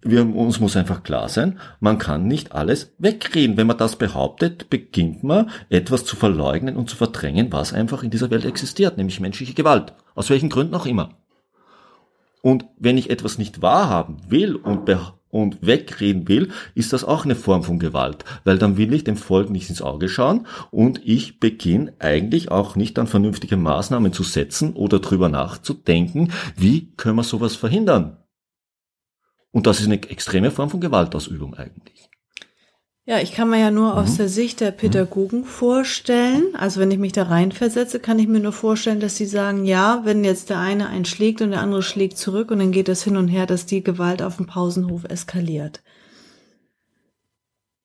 wir, 0.06 0.36
uns 0.36 0.60
muss 0.60 0.78
einfach 0.78 1.04
klar 1.04 1.30
sein, 1.30 1.60
man 1.80 1.98
kann 1.98 2.28
nicht 2.28 2.52
alles 2.52 2.94
wegreden. 3.00 3.58
Wenn 3.58 3.68
man 3.68 3.78
das 3.78 3.96
behauptet, 3.96 4.70
beginnt 4.70 5.24
man 5.24 5.50
etwas 5.70 6.06
zu 6.06 6.16
verleugnen 6.16 6.78
und 6.78 6.90
zu 6.90 6.96
verdrängen, 6.96 7.52
was 7.52 7.74
einfach 7.74 8.04
in 8.04 8.12
dieser 8.12 8.30
Welt 8.30 8.46
existiert, 8.46 8.98
nämlich 8.98 9.20
menschliche 9.20 9.56
Gewalt. 9.56 9.94
Aus 10.14 10.30
welchen 10.30 10.50
Gründen 10.50 10.76
auch 10.76 10.86
immer. 10.86 11.10
Und 12.42 12.66
wenn 12.78 13.00
ich 13.00 13.10
etwas 13.10 13.40
nicht 13.40 13.64
wahrhaben 13.64 14.18
will 14.30 14.56
und, 14.56 14.88
und 15.32 15.66
wegreden 15.66 16.28
will, 16.28 16.52
ist 16.76 16.94
das 16.94 17.04
auch 17.04 17.26
eine 17.26 17.36
Form 17.36 17.64
von 17.64 17.80
Gewalt, 17.80 18.24
weil 18.44 18.60
dann 18.60 18.78
will 18.78 18.94
ich 18.94 19.04
dem 19.04 19.18
Volk 19.18 19.50
nicht 19.50 19.72
ins 19.72 19.82
Auge 19.82 20.08
schauen 20.08 20.46
und 20.70 21.02
ich 21.04 21.40
beginne 21.40 21.94
eigentlich 21.98 22.52
auch 22.52 22.76
nicht 22.76 23.00
an 23.00 23.08
vernünftige 23.08 23.58
Maßnahmen 23.58 24.14
zu 24.14 24.22
setzen 24.22 24.74
oder 24.74 25.00
drüber 25.00 25.30
nachzudenken, 25.30 26.32
wie 26.56 26.92
können 26.96 27.16
wir 27.16 27.24
sowas 27.24 27.56
verhindern. 27.56 28.18
Und 29.56 29.68
das 29.68 29.80
ist 29.80 29.86
eine 29.86 30.04
extreme 30.10 30.52
Form 30.52 30.70
von 30.70 30.82
Gewaltausübung 30.82 31.54
eigentlich. 31.54 32.10
Ja, 33.06 33.20
ich 33.20 33.32
kann 33.32 33.50
mir 33.50 33.62
ja 33.62 33.72
nur 33.72 33.94
mhm. 33.94 34.00
aus 34.00 34.18
der 34.18 34.28
Sicht 34.28 34.60
der 34.60 34.72
Pädagogen 34.72 35.40
mhm. 35.40 35.46
vorstellen, 35.46 36.44
also 36.58 36.82
wenn 36.82 36.92
ich 36.92 36.98
mich 36.98 37.14
da 37.14 37.24
reinversetze, 37.24 38.02
kann 38.02 38.20
ich 38.20 38.28
mir 38.28 38.42
nur 38.42 38.52
vorstellen, 38.52 39.00
dass 39.00 39.16
sie 39.16 39.26
sagen, 39.26 39.64
ja, 39.64 40.02
wenn 40.04 40.26
jetzt 40.26 40.50
der 40.50 40.60
eine 40.60 40.90
einen 40.90 41.06
schlägt 41.06 41.42
und 41.42 41.52
der 41.52 41.62
andere 41.62 41.84
schlägt 41.84 42.18
zurück 42.18 42.52
und 42.52 42.60
dann 42.60 42.74
geht 42.74 42.90
das 42.90 43.04
hin 43.04 43.16
und 43.16 43.30
her, 43.30 43.46
dass 43.46 43.66
die 43.66 43.82
Gewalt 43.82 44.22
auf 44.22 44.36
dem 44.36 44.46
Pausenhof 44.46 45.06
eskaliert. 45.06 45.82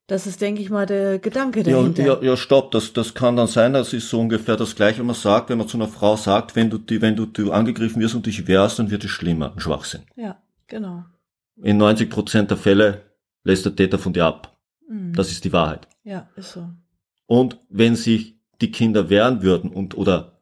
Das 0.09 0.27
ist, 0.27 0.41
denke 0.41 0.62
ich 0.62 0.71
mal, 0.71 0.87
der 0.87 1.21
Gedanke 1.21 1.62
dahinter. 1.62 2.03
Ja, 2.03 2.15
ja, 2.15 2.31
ja 2.31 2.37
stopp, 2.37 2.73
das, 2.73 2.93
das 2.93 3.15
kann 3.15 3.37
dann 3.37 3.47
sein, 3.47 3.75
das 3.75 3.93
ist 3.93 4.09
so 4.09 4.19
ungefähr 4.19 4.57
das 4.57 4.75
gleiche, 4.75 4.99
wenn 4.99 5.07
man 5.07 5.15
sagt, 5.15 5.50
wenn 5.50 5.59
man 5.59 5.69
zu 5.69 5.77
einer 5.77 5.87
Frau 5.87 6.17
sagt, 6.17 6.57
wenn 6.57 6.69
du, 6.69 6.79
die, 6.79 7.00
wenn 7.00 7.15
du, 7.15 7.27
du 7.27 7.53
angegriffen 7.53 8.03
wirst 8.03 8.17
und 8.17 8.27
dich 8.27 8.49
wehrst, 8.49 8.81
dann 8.81 8.91
wird 8.91 9.05
es 9.05 9.11
schlimmer, 9.12 9.53
ein 9.55 9.61
Schwachsinn. 9.61 10.03
Ja, 10.17 10.43
genau 10.67 11.05
in 11.62 11.76
90 11.76 12.11
Prozent 12.11 12.50
der 12.50 12.57
Fälle 12.57 13.02
lässt 13.45 13.64
der 13.64 13.76
Täter 13.76 13.99
von 13.99 14.12
dir 14.12 14.26
ab. 14.26 14.59
Mhm. 14.88 15.12
Das 15.12 15.31
ist 15.31 15.45
die 15.45 15.52
Wahrheit. 15.52 15.88
Ja, 16.05 16.29
ist 16.37 16.52
so. 16.52 16.69
Und 17.26 17.59
wenn 17.69 17.97
sich 17.97 18.37
die 18.61 18.71
Kinder 18.71 19.09
wehren 19.09 19.43
würden 19.43 19.71
und 19.71 19.97
oder 19.97 20.40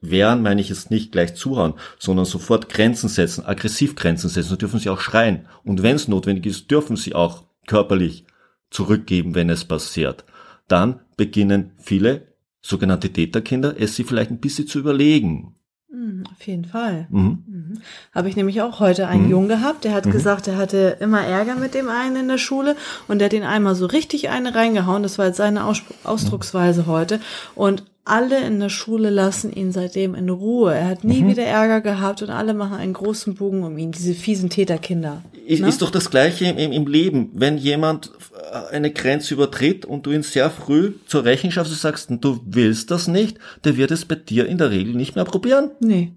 wehren 0.00 0.42
meine 0.42 0.60
ich 0.60 0.70
jetzt 0.70 0.90
nicht 0.90 1.12
gleich 1.12 1.34
zuhauen, 1.34 1.74
sondern 1.98 2.24
sofort 2.24 2.68
Grenzen 2.68 3.08
setzen, 3.08 3.44
aggressiv 3.44 3.94
Grenzen 3.96 4.30
setzen, 4.30 4.50
dann 4.50 4.58
dürfen 4.58 4.80
sie 4.80 4.88
auch 4.88 5.00
schreien. 5.00 5.46
Und 5.64 5.82
wenn 5.82 5.96
es 5.96 6.08
notwendig 6.08 6.46
ist, 6.46 6.70
dürfen 6.70 6.96
sie 6.96 7.14
auch 7.14 7.44
körperlich 7.66 8.24
zurückgeben, 8.70 9.34
wenn 9.34 9.50
es 9.50 9.64
passiert. 9.64 10.24
Dann 10.68 11.00
beginnen 11.16 11.72
viele 11.78 12.28
sogenannte 12.62 13.10
Täterkinder 13.10 13.74
es 13.78 13.96
sie 13.96 14.04
vielleicht 14.04 14.30
ein 14.30 14.40
bisschen 14.40 14.66
zu 14.66 14.78
überlegen. 14.78 15.54
Mhm, 15.92 16.24
auf 16.30 16.46
jeden 16.46 16.64
Fall. 16.64 17.06
Mhm. 17.10 17.44
Mhm. 17.46 17.80
Habe 18.14 18.28
ich 18.28 18.36
nämlich 18.36 18.62
auch 18.62 18.78
heute 18.78 19.08
einen 19.08 19.24
mhm. 19.24 19.30
Jungen 19.30 19.48
gehabt, 19.48 19.84
der 19.84 19.92
hat 19.92 20.06
mhm. 20.06 20.12
gesagt, 20.12 20.46
er 20.46 20.56
hatte 20.56 20.96
immer 21.00 21.20
Ärger 21.20 21.56
mit 21.56 21.74
dem 21.74 21.88
einen 21.88 22.16
in 22.16 22.28
der 22.28 22.38
Schule 22.38 22.76
und 23.08 23.18
der 23.18 23.26
hat 23.26 23.32
ihn 23.32 23.42
einmal 23.42 23.74
so 23.74 23.86
richtig 23.86 24.28
eine 24.28 24.54
reingehauen. 24.54 25.02
Das 25.02 25.18
war 25.18 25.26
jetzt 25.26 25.38
seine 25.38 25.64
Aus 25.64 25.82
Ausdrucksweise 26.04 26.86
heute. 26.86 27.20
Und 27.56 27.84
alle 28.04 28.44
in 28.44 28.60
der 28.60 28.70
Schule 28.70 29.10
lassen 29.10 29.52
ihn 29.52 29.72
seitdem 29.72 30.14
in 30.14 30.28
Ruhe. 30.30 30.74
Er 30.74 30.88
hat 30.88 31.04
nie 31.04 31.22
mhm. 31.22 31.28
wieder 31.28 31.44
Ärger 31.44 31.80
gehabt 31.80 32.22
und 32.22 32.30
alle 32.30 32.54
machen 32.54 32.76
einen 32.76 32.92
großen 32.92 33.34
Bogen 33.34 33.62
um 33.62 33.76
ihn, 33.76 33.92
diese 33.92 34.14
fiesen 34.14 34.50
Täterkinder. 34.50 35.22
Ist, 35.46 35.60
ne? 35.60 35.68
ist 35.68 35.82
doch 35.82 35.90
das 35.90 36.10
Gleiche 36.10 36.46
im, 36.46 36.72
im, 36.72 36.86
Leben. 36.86 37.30
Wenn 37.34 37.58
jemand 37.58 38.12
eine 38.50 38.92
Grenze 38.92 39.34
übertritt 39.34 39.84
und 39.84 40.06
du 40.06 40.12
ihn 40.12 40.22
sehr 40.22 40.50
früh 40.50 40.94
zur 41.06 41.24
Rechenschaft 41.24 41.70
sagst, 41.70 42.10
du 42.10 42.40
willst 42.44 42.90
das 42.90 43.08
nicht, 43.08 43.38
der 43.64 43.76
wird 43.76 43.90
es 43.90 44.04
bei 44.04 44.16
dir 44.16 44.46
in 44.46 44.58
der 44.58 44.70
Regel 44.70 44.94
nicht 44.94 45.14
mehr 45.14 45.24
probieren. 45.24 45.70
Nee. 45.80 46.12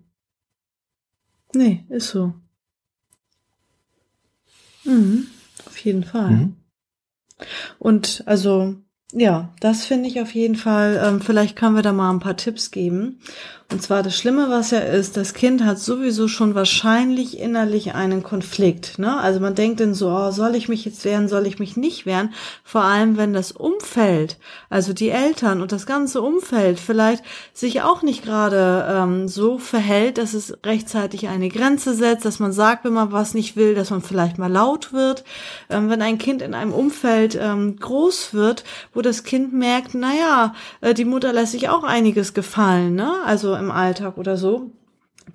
Nee, 1.53 1.85
ist 1.89 2.09
so. 2.09 2.33
Mhm, 4.83 5.27
auf 5.65 5.77
jeden 5.77 6.03
Fall. 6.03 6.31
Mhm. 6.31 6.55
Und 7.79 8.23
also 8.25 8.75
ja, 9.15 9.49
das 9.59 9.85
finde 9.85 10.09
ich 10.09 10.21
auf 10.21 10.33
jeden 10.33 10.55
Fall. 10.55 11.01
Ähm, 11.03 11.21
vielleicht 11.21 11.55
können 11.55 11.75
wir 11.75 11.83
da 11.83 11.93
mal 11.93 12.11
ein 12.11 12.19
paar 12.19 12.37
Tipps 12.37 12.71
geben. 12.71 13.19
Und 13.73 13.81
zwar 13.81 14.03
das 14.03 14.15
Schlimme, 14.15 14.51
was 14.51 14.69
ja 14.69 14.79
ist, 14.79 15.17
das 15.17 15.33
Kind 15.33 15.63
hat 15.65 15.79
sowieso 15.79 16.27
schon 16.27 16.53
wahrscheinlich 16.53 17.39
innerlich 17.39 17.95
einen 17.95 18.21
Konflikt. 18.21 18.99
Ne? 18.99 19.17
Also 19.17 19.39
man 19.39 19.55
denkt 19.55 19.79
dann 19.79 19.95
so, 19.95 20.09
oh, 20.09 20.29
soll 20.29 20.53
ich 20.55 20.69
mich 20.69 20.85
jetzt 20.85 21.03
wehren, 21.05 21.27
soll 21.27 21.47
ich 21.47 21.57
mich 21.57 21.75
nicht 21.75 22.05
wehren? 22.05 22.33
Vor 22.63 22.83
allem, 22.83 23.17
wenn 23.17 23.33
das 23.33 23.51
Umfeld, 23.51 24.37
also 24.69 24.93
die 24.93 25.09
Eltern 25.09 25.59
und 25.59 25.71
das 25.71 25.87
ganze 25.87 26.21
Umfeld 26.21 26.79
vielleicht 26.79 27.23
sich 27.51 27.81
auch 27.81 28.03
nicht 28.03 28.23
gerade 28.23 28.85
ähm, 28.87 29.27
so 29.27 29.57
verhält, 29.57 30.19
dass 30.19 30.35
es 30.35 30.55
rechtzeitig 30.63 31.27
eine 31.27 31.49
Grenze 31.49 31.95
setzt, 31.95 32.25
dass 32.25 32.39
man 32.39 32.51
sagt, 32.51 32.85
wenn 32.85 32.93
man 32.93 33.11
was 33.11 33.33
nicht 33.33 33.55
will, 33.55 33.73
dass 33.73 33.89
man 33.89 34.03
vielleicht 34.03 34.37
mal 34.37 34.51
laut 34.51 34.93
wird. 34.93 35.23
Ähm, 35.71 35.89
wenn 35.89 36.03
ein 36.03 36.19
Kind 36.19 36.43
in 36.43 36.53
einem 36.53 36.73
Umfeld 36.73 37.35
ähm, 37.41 37.77
groß 37.77 38.35
wird, 38.35 38.65
wo 38.93 39.01
das 39.03 39.23
Kind 39.23 39.53
merkt, 39.53 39.93
naja, 39.93 40.55
äh, 40.81 40.93
die 40.93 41.05
Mutter 41.05 41.31
lässt 41.31 41.51
sich 41.51 41.69
auch 41.69 41.83
einiges 41.83 42.33
gefallen, 42.33 42.95
ne? 42.95 43.11
Also 43.25 43.55
im 43.55 43.69
Alltag 43.69 44.17
oder 44.17 44.37
so, 44.37 44.71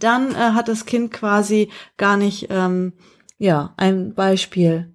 dann 0.01 0.33
äh, 0.33 0.53
hat 0.55 0.69
das 0.69 0.87
Kind 0.87 1.13
quasi 1.13 1.71
gar 1.97 2.17
nicht, 2.17 2.49
ähm, 2.51 2.93
ja, 3.39 3.75
ein 3.77 4.15
Beispiel. 4.15 4.93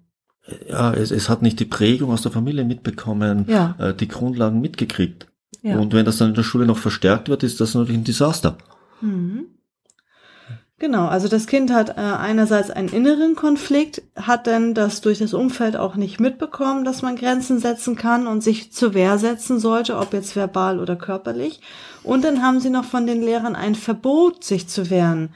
Ja, 0.68 0.92
es, 0.92 1.10
es 1.10 1.30
hat 1.30 1.40
nicht 1.40 1.58
die 1.58 1.64
Prägung 1.64 2.10
aus 2.10 2.22
der 2.22 2.32
Familie 2.32 2.64
mitbekommen, 2.64 3.46
ja. 3.48 3.74
äh, 3.78 3.94
die 3.94 4.08
Grundlagen 4.08 4.60
mitgekriegt. 4.60 5.28
Ja. 5.62 5.78
Und 5.78 5.94
wenn 5.94 6.04
das 6.04 6.18
dann 6.18 6.28
in 6.28 6.34
der 6.34 6.42
Schule 6.42 6.66
noch 6.66 6.76
verstärkt 6.76 7.30
wird, 7.30 7.42
ist 7.42 7.60
das 7.60 7.74
natürlich 7.74 7.98
ein 7.98 8.04
Desaster. 8.04 8.58
Mhm. 9.00 9.46
Genau, 10.80 11.06
also 11.06 11.28
das 11.28 11.46
Kind 11.46 11.72
hat 11.72 11.90
äh, 11.90 12.00
einerseits 12.00 12.68
einen 12.68 12.88
inneren 12.88 13.36
Konflikt, 13.36 14.02
hat 14.16 14.48
denn 14.48 14.74
das 14.74 15.00
durch 15.00 15.20
das 15.20 15.32
Umfeld 15.32 15.76
auch 15.76 15.94
nicht 15.94 16.18
mitbekommen, 16.18 16.84
dass 16.84 17.00
man 17.00 17.14
Grenzen 17.14 17.60
setzen 17.60 17.94
kann 17.94 18.26
und 18.26 18.42
sich 18.42 18.72
zur 18.72 18.92
Wehr 18.92 19.18
setzen 19.18 19.60
sollte, 19.60 19.96
ob 19.96 20.12
jetzt 20.12 20.34
verbal 20.34 20.80
oder 20.80 20.96
körperlich. 20.96 21.60
Und 22.02 22.24
dann 22.24 22.42
haben 22.42 22.58
sie 22.58 22.70
noch 22.70 22.84
von 22.84 23.06
den 23.06 23.22
Lehrern 23.22 23.54
ein 23.54 23.76
Verbot, 23.76 24.42
sich 24.42 24.66
zu 24.66 24.90
wehren. 24.90 25.32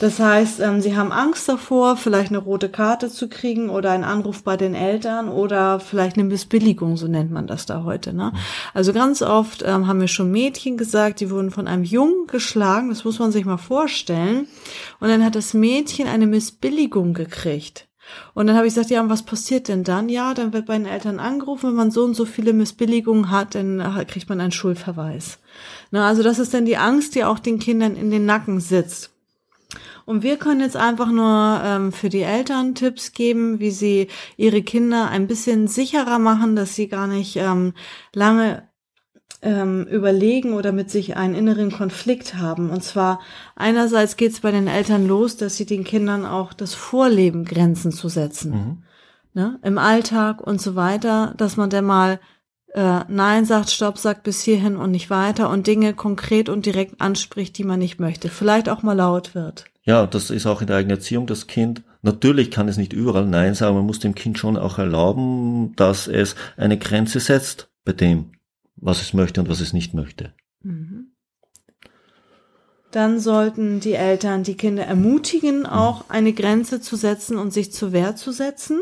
Das 0.00 0.18
heißt, 0.18 0.60
ähm, 0.60 0.80
sie 0.80 0.96
haben 0.96 1.12
Angst 1.12 1.46
davor, 1.46 1.94
vielleicht 1.94 2.30
eine 2.30 2.38
rote 2.38 2.70
Karte 2.70 3.10
zu 3.10 3.28
kriegen 3.28 3.68
oder 3.68 3.90
einen 3.90 4.02
Anruf 4.02 4.42
bei 4.42 4.56
den 4.56 4.74
Eltern 4.74 5.28
oder 5.28 5.78
vielleicht 5.78 6.16
eine 6.16 6.24
Missbilligung, 6.24 6.96
so 6.96 7.06
nennt 7.06 7.30
man 7.30 7.46
das 7.46 7.66
da 7.66 7.84
heute. 7.84 8.14
Ne? 8.14 8.32
Also 8.72 8.94
ganz 8.94 9.20
oft 9.20 9.62
ähm, 9.62 9.86
haben 9.86 9.98
mir 9.98 10.08
schon 10.08 10.30
Mädchen 10.30 10.78
gesagt, 10.78 11.20
die 11.20 11.30
wurden 11.30 11.50
von 11.50 11.68
einem 11.68 11.84
Jungen 11.84 12.26
geschlagen, 12.28 12.88
das 12.88 13.04
muss 13.04 13.18
man 13.18 13.30
sich 13.30 13.44
mal 13.44 13.58
vorstellen. 13.58 14.48
Und 15.00 15.10
dann 15.10 15.22
hat 15.22 15.34
das 15.34 15.52
Mädchen 15.52 16.08
eine 16.08 16.26
Missbilligung 16.26 17.12
gekriegt. 17.12 17.86
Und 18.32 18.46
dann 18.46 18.56
habe 18.56 18.66
ich 18.66 18.74
gesagt, 18.74 18.88
ja, 18.88 19.02
und 19.02 19.10
was 19.10 19.22
passiert 19.22 19.68
denn 19.68 19.84
dann? 19.84 20.08
Ja, 20.08 20.32
dann 20.32 20.54
wird 20.54 20.64
bei 20.64 20.78
den 20.78 20.86
Eltern 20.86 21.20
angerufen, 21.20 21.68
wenn 21.68 21.76
man 21.76 21.90
so 21.90 22.04
und 22.04 22.14
so 22.14 22.24
viele 22.24 22.54
Missbilligungen 22.54 23.30
hat, 23.30 23.54
dann 23.54 23.80
äh, 23.80 24.06
kriegt 24.06 24.30
man 24.30 24.40
einen 24.40 24.50
Schulverweis. 24.50 25.40
Na, 25.90 26.08
also 26.08 26.22
das 26.22 26.38
ist 26.38 26.54
dann 26.54 26.64
die 26.64 26.78
Angst, 26.78 27.14
die 27.14 27.24
auch 27.24 27.38
den 27.38 27.58
Kindern 27.58 27.96
in 27.96 28.10
den 28.10 28.24
Nacken 28.24 28.60
sitzt. 28.60 29.10
Und 30.10 30.24
wir 30.24 30.38
können 30.38 30.60
jetzt 30.60 30.76
einfach 30.76 31.12
nur 31.12 31.60
ähm, 31.64 31.92
für 31.92 32.08
die 32.08 32.22
Eltern 32.22 32.74
Tipps 32.74 33.12
geben, 33.12 33.60
wie 33.60 33.70
sie 33.70 34.08
ihre 34.36 34.60
Kinder 34.60 35.08
ein 35.08 35.28
bisschen 35.28 35.68
sicherer 35.68 36.18
machen, 36.18 36.56
dass 36.56 36.74
sie 36.74 36.88
gar 36.88 37.06
nicht 37.06 37.36
ähm, 37.36 37.74
lange 38.12 38.64
ähm, 39.40 39.86
überlegen 39.86 40.54
oder 40.54 40.72
mit 40.72 40.90
sich 40.90 41.16
einen 41.16 41.36
inneren 41.36 41.70
Konflikt 41.70 42.34
haben. 42.34 42.70
Und 42.70 42.82
zwar 42.82 43.20
einerseits 43.54 44.16
geht 44.16 44.32
es 44.32 44.40
bei 44.40 44.50
den 44.50 44.66
Eltern 44.66 45.06
los, 45.06 45.36
dass 45.36 45.56
sie 45.56 45.64
den 45.64 45.84
Kindern 45.84 46.26
auch 46.26 46.54
das 46.54 46.74
Vorleben, 46.74 47.44
Grenzen 47.44 47.92
zu 47.92 48.08
setzen. 48.08 48.50
Mhm. 48.50 48.82
Ne? 49.32 49.60
Im 49.62 49.78
Alltag 49.78 50.40
und 50.40 50.60
so 50.60 50.74
weiter, 50.74 51.34
dass 51.36 51.56
man 51.56 51.70
dann 51.70 51.84
mal 51.84 52.18
äh, 52.74 53.04
Nein 53.06 53.44
sagt, 53.44 53.70
Stopp 53.70 53.96
sagt 53.96 54.24
bis 54.24 54.42
hierhin 54.42 54.76
und 54.76 54.90
nicht 54.90 55.08
weiter 55.08 55.50
und 55.50 55.68
Dinge 55.68 55.94
konkret 55.94 56.48
und 56.48 56.66
direkt 56.66 57.00
anspricht, 57.00 57.56
die 57.58 57.64
man 57.64 57.78
nicht 57.78 58.00
möchte. 58.00 58.28
Vielleicht 58.28 58.68
auch 58.68 58.82
mal 58.82 58.96
laut 58.96 59.36
wird. 59.36 59.66
Ja, 59.90 60.06
das 60.06 60.30
ist 60.30 60.46
auch 60.46 60.60
in 60.60 60.68
der 60.68 60.76
eigenen 60.76 60.98
Erziehung 60.98 61.26
das 61.26 61.48
Kind. 61.48 61.82
Natürlich 62.02 62.52
kann 62.52 62.68
es 62.68 62.76
nicht 62.76 62.92
überall 62.92 63.26
Nein 63.26 63.54
sagen, 63.54 63.74
man 63.74 63.86
muss 63.86 63.98
dem 63.98 64.14
Kind 64.14 64.38
schon 64.38 64.56
auch 64.56 64.78
erlauben, 64.78 65.74
dass 65.74 66.06
es 66.06 66.36
eine 66.56 66.78
Grenze 66.78 67.18
setzt 67.18 67.72
bei 67.84 67.92
dem, 67.92 68.30
was 68.76 69.02
es 69.02 69.14
möchte 69.14 69.40
und 69.40 69.48
was 69.48 69.60
es 69.60 69.72
nicht 69.72 69.92
möchte. 69.92 70.32
Mhm. 70.62 71.10
Dann 72.92 73.18
sollten 73.18 73.80
die 73.80 73.94
Eltern 73.94 74.44
die 74.44 74.56
Kinder 74.56 74.84
ermutigen, 74.84 75.66
auch 75.66 76.04
eine 76.08 76.34
Grenze 76.34 76.80
zu 76.80 76.94
setzen 76.94 77.36
und 77.36 77.52
sich 77.52 77.72
zur 77.72 77.90
Wehr 77.90 78.14
zu 78.14 78.30
setzen. 78.30 78.80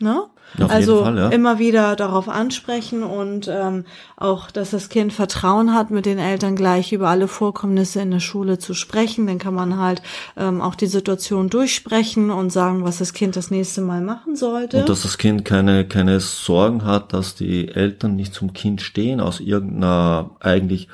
Ne? 0.00 0.24
Auf 0.58 0.70
also 0.70 1.04
Fall, 1.04 1.16
ja. 1.16 1.28
immer 1.28 1.58
wieder 1.58 1.94
darauf 1.94 2.28
ansprechen 2.28 3.02
und 3.02 3.48
ähm, 3.48 3.84
auch, 4.16 4.50
dass 4.50 4.70
das 4.70 4.88
Kind 4.88 5.12
Vertrauen 5.12 5.74
hat, 5.74 5.90
mit 5.90 6.06
den 6.06 6.18
Eltern 6.18 6.56
gleich 6.56 6.92
über 6.92 7.08
alle 7.08 7.28
Vorkommnisse 7.28 8.00
in 8.00 8.10
der 8.10 8.20
Schule 8.20 8.58
zu 8.58 8.72
sprechen. 8.72 9.26
Dann 9.26 9.38
kann 9.38 9.54
man 9.54 9.76
halt 9.76 10.00
ähm, 10.38 10.62
auch 10.62 10.74
die 10.74 10.86
Situation 10.86 11.50
durchsprechen 11.50 12.30
und 12.30 12.50
sagen, 12.50 12.82
was 12.82 12.98
das 12.98 13.12
Kind 13.12 13.36
das 13.36 13.50
nächste 13.50 13.82
Mal 13.82 14.00
machen 14.00 14.36
sollte. 14.36 14.78
Und 14.78 14.88
dass 14.88 15.02
das 15.02 15.18
Kind 15.18 15.44
keine, 15.44 15.86
keine 15.86 16.18
Sorgen 16.18 16.84
hat, 16.84 17.12
dass 17.12 17.34
die 17.34 17.68
Eltern 17.68 18.16
nicht 18.16 18.32
zum 18.32 18.54
Kind 18.54 18.80
stehen 18.80 19.20
aus 19.20 19.38
irgendeiner 19.38 20.30
eigentlich 20.40 20.88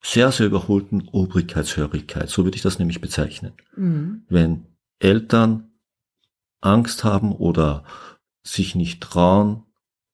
sehr, 0.00 0.30
sehr 0.30 0.46
überholten 0.46 1.08
Obrigkeitshörigkeit. 1.10 2.28
So 2.28 2.44
würde 2.44 2.56
ich 2.56 2.62
das 2.62 2.78
nämlich 2.78 3.00
bezeichnen. 3.00 3.52
Mhm. 3.76 4.22
Wenn 4.28 4.66
Eltern 5.00 5.71
Angst 6.62 7.04
haben 7.04 7.32
oder 7.32 7.84
sich 8.42 8.74
nicht 8.74 9.02
trauen, 9.02 9.64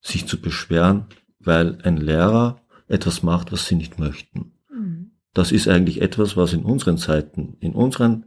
sich 0.00 0.26
zu 0.26 0.40
beschweren, 0.40 1.06
weil 1.38 1.78
ein 1.82 1.96
Lehrer 1.96 2.60
etwas 2.88 3.22
macht, 3.22 3.52
was 3.52 3.66
sie 3.66 3.76
nicht 3.76 3.98
möchten. 3.98 4.52
Mhm. 4.70 5.12
Das 5.34 5.52
ist 5.52 5.68
eigentlich 5.68 6.00
etwas, 6.00 6.36
was 6.36 6.52
in 6.52 6.64
unseren 6.64 6.98
Zeiten, 6.98 7.56
in 7.60 7.74
unseren 7.74 8.26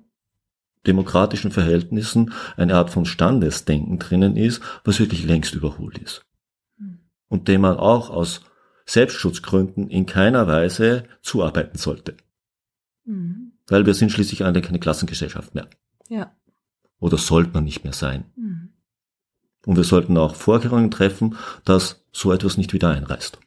demokratischen 0.88 1.52
Verhältnissen 1.52 2.34
eine 2.58 2.76
Art 2.76 2.90
von 2.90 3.06
Standesdenken 3.06 4.00
drinnen 4.00 4.38
ist, 4.38 4.62
was 4.84 5.00
wirklich 5.00 5.26
längst 5.26 5.54
überholt 5.54 5.98
ist. 5.98 6.26
Mhm. 6.78 7.00
Und 7.28 7.48
dem 7.48 7.62
man 7.62 7.78
auch 7.78 8.10
aus 8.10 8.42
Selbstschutzgründen 8.86 9.90
in 9.90 10.06
keiner 10.06 10.48
Weise 10.48 11.06
zuarbeiten 11.22 11.78
sollte. 11.78 12.18
Mhm. 13.06 13.54
Weil 13.68 13.86
wir 13.86 13.94
sind 13.94 14.12
schließlich 14.12 14.44
eine 14.44 14.62
keine 14.62 14.80
Klassengesellschaft 14.80 15.56
mehr. 15.56 15.70
Ja. 16.10 16.36
Oder 17.02 17.18
sollte 17.18 17.52
man 17.54 17.66
nicht 17.66 17.84
mehr 17.84 17.92
sein. 17.92 18.24
Mhm. 18.38 18.70
Und 19.66 19.76
wir 19.76 19.84
sollten 19.84 20.18
auch 20.18 20.36
Vorkehrungen 20.36 20.90
treffen, 20.90 21.36
dass 21.66 22.06
so 22.14 22.32
etwas 22.32 22.58
nicht 22.58 22.72
wieder 22.72 22.90
einreißt. 22.90 23.38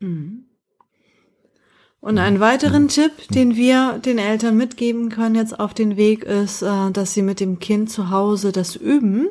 Mhm. 0.00 0.44
Und 2.00 2.18
einen 2.18 2.40
weiteren 2.40 2.84
mhm. 2.84 2.88
Tipp, 2.88 3.12
den 3.30 3.56
wir 3.56 3.98
den 3.98 4.18
Eltern 4.18 4.56
mitgeben 4.56 5.08
können 5.08 5.34
jetzt 5.34 5.58
auf 5.58 5.72
den 5.72 5.96
Weg, 5.96 6.24
ist, 6.24 6.62
äh, 6.62 6.90
dass 6.92 7.14
sie 7.14 7.22
mit 7.22 7.40
dem 7.40 7.58
Kind 7.58 7.90
zu 7.90 8.10
Hause 8.10 8.52
das 8.52 8.76
üben. 8.76 9.28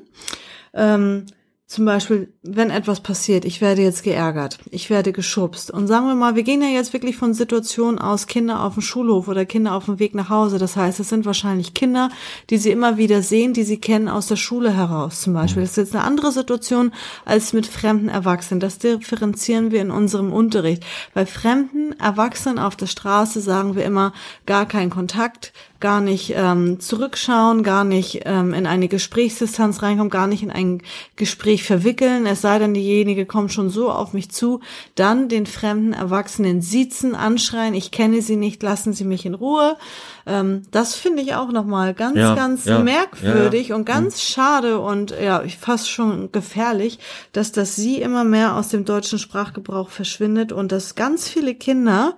Ähm, 0.73 1.27
zum 1.67 1.85
Beispiel, 1.85 2.31
wenn 2.43 2.69
etwas 2.69 3.01
passiert, 3.01 3.43
ich 3.43 3.59
werde 3.59 3.81
jetzt 3.81 4.03
geärgert, 4.03 4.59
ich 4.69 4.91
werde 4.91 5.11
geschubst. 5.11 5.71
Und 5.71 5.87
sagen 5.87 6.05
wir 6.05 6.13
mal, 6.13 6.35
wir 6.35 6.43
gehen 6.43 6.61
ja 6.61 6.67
jetzt 6.67 6.93
wirklich 6.93 7.17
von 7.17 7.33
Situationen 7.33 7.97
aus, 7.97 8.27
Kinder 8.27 8.63
auf 8.63 8.75
dem 8.75 8.83
Schulhof 8.83 9.27
oder 9.27 9.45
Kinder 9.45 9.73
auf 9.73 9.85
dem 9.85 9.97
Weg 9.97 10.13
nach 10.13 10.29
Hause. 10.29 10.59
Das 10.59 10.75
heißt, 10.75 10.99
es 10.99 11.09
sind 11.09 11.25
wahrscheinlich 11.25 11.73
Kinder, 11.73 12.09
die 12.51 12.59
sie 12.59 12.69
immer 12.69 12.97
wieder 12.97 13.23
sehen, 13.23 13.53
die 13.53 13.63
sie 13.63 13.79
kennen 13.79 14.09
aus 14.09 14.27
der 14.27 14.35
Schule 14.35 14.77
heraus 14.77 15.21
zum 15.21 15.33
Beispiel. 15.33 15.63
Das 15.63 15.71
ist 15.71 15.77
jetzt 15.77 15.95
eine 15.95 16.03
andere 16.03 16.31
Situation 16.31 16.91
als 17.25 17.51
mit 17.51 17.65
fremden 17.65 18.09
Erwachsenen. 18.09 18.59
Das 18.59 18.77
differenzieren 18.77 19.71
wir 19.71 19.81
in 19.81 19.89
unserem 19.89 20.31
Unterricht. 20.31 20.83
Bei 21.15 21.25
fremden 21.25 21.99
Erwachsenen 21.99 22.59
auf 22.59 22.75
der 22.75 22.87
Straße 22.87 23.41
sagen 23.41 23.75
wir 23.75 23.85
immer 23.85 24.13
gar 24.45 24.67
keinen 24.67 24.91
Kontakt, 24.91 25.51
gar 25.79 26.01
nicht 26.01 26.33
ähm, 26.35 26.79
zurückschauen, 26.79 27.63
gar 27.63 27.83
nicht 27.83 28.21
ähm, 28.25 28.53
in 28.53 28.65
eine 28.65 28.87
Gesprächsdistanz 28.87 29.81
reinkommen, 29.81 30.09
gar 30.09 30.27
nicht 30.27 30.43
in 30.43 30.51
ein 30.51 30.81
Gespräch 31.15 31.63
verwickeln, 31.63 32.25
es 32.25 32.41
sei 32.41 32.59
denn, 32.59 32.73
diejenige 32.73 33.25
kommt 33.25 33.51
schon 33.51 33.69
so 33.69 33.91
auf 33.91 34.13
mich 34.13 34.31
zu, 34.31 34.61
dann 34.95 35.29
den 35.29 35.45
fremden 35.45 35.93
Erwachsenen 35.93 36.61
siezen, 36.61 37.15
anschreien, 37.15 37.73
ich 37.73 37.91
kenne 37.91 38.21
sie 38.21 38.35
nicht, 38.35 38.63
lassen 38.63 38.93
Sie 38.93 39.05
mich 39.05 39.25
in 39.25 39.33
Ruhe. 39.33 39.77
Ähm, 40.25 40.63
das 40.71 40.95
finde 40.95 41.21
ich 41.21 41.35
auch 41.35 41.51
nochmal 41.51 41.93
ganz, 41.93 42.17
ja, 42.17 42.35
ganz 42.35 42.65
ja, 42.65 42.79
merkwürdig 42.79 43.69
ja, 43.69 43.75
und 43.75 43.85
ganz 43.85 44.15
mhm. 44.15 44.19
schade 44.19 44.79
und 44.79 45.13
ja, 45.21 45.43
fast 45.59 45.89
schon 45.89 46.31
gefährlich, 46.31 46.99
dass 47.31 47.51
das 47.51 47.75
sie 47.75 48.01
immer 48.01 48.23
mehr 48.23 48.55
aus 48.55 48.69
dem 48.69 48.85
deutschen 48.85 49.19
Sprachgebrauch 49.19 49.89
verschwindet 49.89 50.51
und 50.51 50.71
dass 50.71 50.95
ganz 50.95 51.27
viele 51.29 51.55
Kinder 51.55 52.15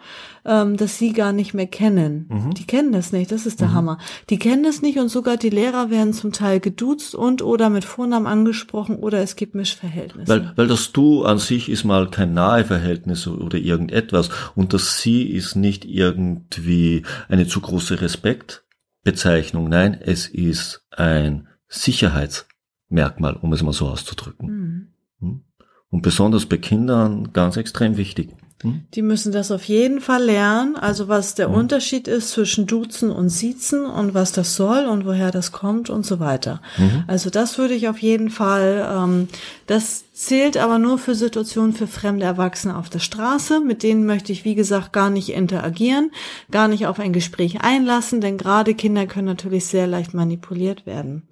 ähm, 0.47 0.77
das 0.77 0.97
sie 0.97 1.11
gar 1.11 1.33
nicht 1.33 1.53
mehr 1.53 1.67
kennen. 1.67 2.25
Mhm. 2.29 2.53
Die 2.53 2.65
kennen 2.65 2.91
das 2.91 3.11
nicht, 3.11 3.31
das 3.31 3.45
ist 3.45 3.59
der 3.59 3.67
mhm. 3.67 3.73
Hammer. 3.73 3.97
Die 4.29 4.39
kennen 4.39 4.63
das 4.63 4.81
nicht 4.81 4.97
und 4.97 5.09
sogar 5.09 5.37
die 5.37 5.49
Lehrer 5.49 5.91
werden 5.91 6.13
zum 6.13 6.31
Teil 6.31 6.59
geduzt 6.59 7.13
und 7.13 7.41
oder 7.41 7.69
mit 7.69 7.83
Vornamen 7.83 8.25
angesprochen 8.25 8.95
oder 8.95 9.21
es 9.21 9.35
gibt 9.35 9.53
Mischverhältnisse. 9.53 10.31
Weil, 10.31 10.53
weil 10.55 10.67
das 10.67 10.93
Du 10.93 11.25
an 11.25 11.37
sich 11.37 11.69
ist 11.69 11.83
mal 11.83 12.09
kein 12.09 12.33
Naheverhältnis 12.33 13.27
oder 13.27 13.57
irgendetwas 13.57 14.29
und 14.55 14.73
das 14.73 15.01
Sie 15.01 15.23
ist 15.23 15.55
nicht 15.55 15.83
irgendwie 15.85 17.03
eine 17.27 17.47
zu 17.47 17.59
große 17.59 17.96
Respektbezeichnung. 18.01 19.69
Nein, 19.69 19.99
es 19.99 20.27
ist 20.27 20.85
ein 20.91 21.47
Sicherheitsmerkmal, 21.67 23.35
um 23.35 23.53
es 23.53 23.63
mal 23.63 23.73
so 23.73 23.87
auszudrücken. 23.87 24.47
Mhm. 24.47 24.87
Hm? 25.19 25.43
Und 25.89 26.01
besonders 26.01 26.45
bei 26.45 26.57
Kindern 26.57 27.33
ganz 27.33 27.57
extrem 27.57 27.97
wichtig. 27.97 28.35
Hm? 28.63 28.85
Die 28.95 29.03
müssen 29.03 29.31
das 29.31 29.51
auf 29.51 29.65
jeden 29.65 30.01
Fall 30.01 30.23
lernen, 30.23 30.75
also 30.75 31.07
was 31.07 31.35
der 31.35 31.49
mhm. 31.49 31.55
Unterschied 31.55 32.07
ist 32.07 32.31
zwischen 32.31 32.65
Duzen 32.65 33.11
und 33.11 33.29
Siezen 33.29 33.85
und 33.85 34.15
was 34.15 34.31
das 34.31 34.55
soll 34.55 34.85
und 34.85 35.05
woher 35.05 35.29
das 35.29 35.51
kommt 35.51 35.91
und 35.91 36.05
so 36.05 36.19
weiter. 36.19 36.61
Mhm. 36.77 37.03
Also 37.05 37.29
das 37.29 37.59
würde 37.59 37.75
ich 37.75 37.87
auf 37.87 37.99
jeden 37.99 38.31
Fall, 38.31 38.87
ähm, 38.91 39.27
das 39.67 40.11
zählt 40.11 40.57
aber 40.57 40.79
nur 40.79 40.97
für 40.97 41.13
Situationen 41.13 41.73
für 41.73 41.85
fremde 41.85 42.25
Erwachsene 42.25 42.75
auf 42.75 42.89
der 42.89 42.99
Straße. 42.99 43.59
Mit 43.59 43.83
denen 43.83 44.07
möchte 44.07 44.31
ich, 44.31 44.43
wie 44.43 44.55
gesagt, 44.55 44.91
gar 44.91 45.11
nicht 45.11 45.29
interagieren, 45.29 46.09
gar 46.49 46.67
nicht 46.67 46.87
auf 46.87 46.99
ein 46.99 47.13
Gespräch 47.13 47.61
einlassen, 47.61 48.21
denn 48.21 48.39
gerade 48.39 48.73
Kinder 48.73 49.05
können 49.05 49.27
natürlich 49.27 49.67
sehr 49.67 49.85
leicht 49.85 50.15
manipuliert 50.15 50.87
werden. 50.87 51.27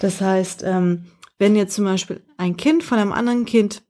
Das 0.00 0.20
heißt, 0.20 0.64
ähm, 0.66 1.04
wenn 1.38 1.54
jetzt 1.54 1.76
zum 1.76 1.84
Beispiel 1.84 2.20
ein 2.36 2.56
Kind 2.56 2.82
von 2.82 2.98
einem 2.98 3.12
anderen 3.12 3.44
Kind 3.44 3.83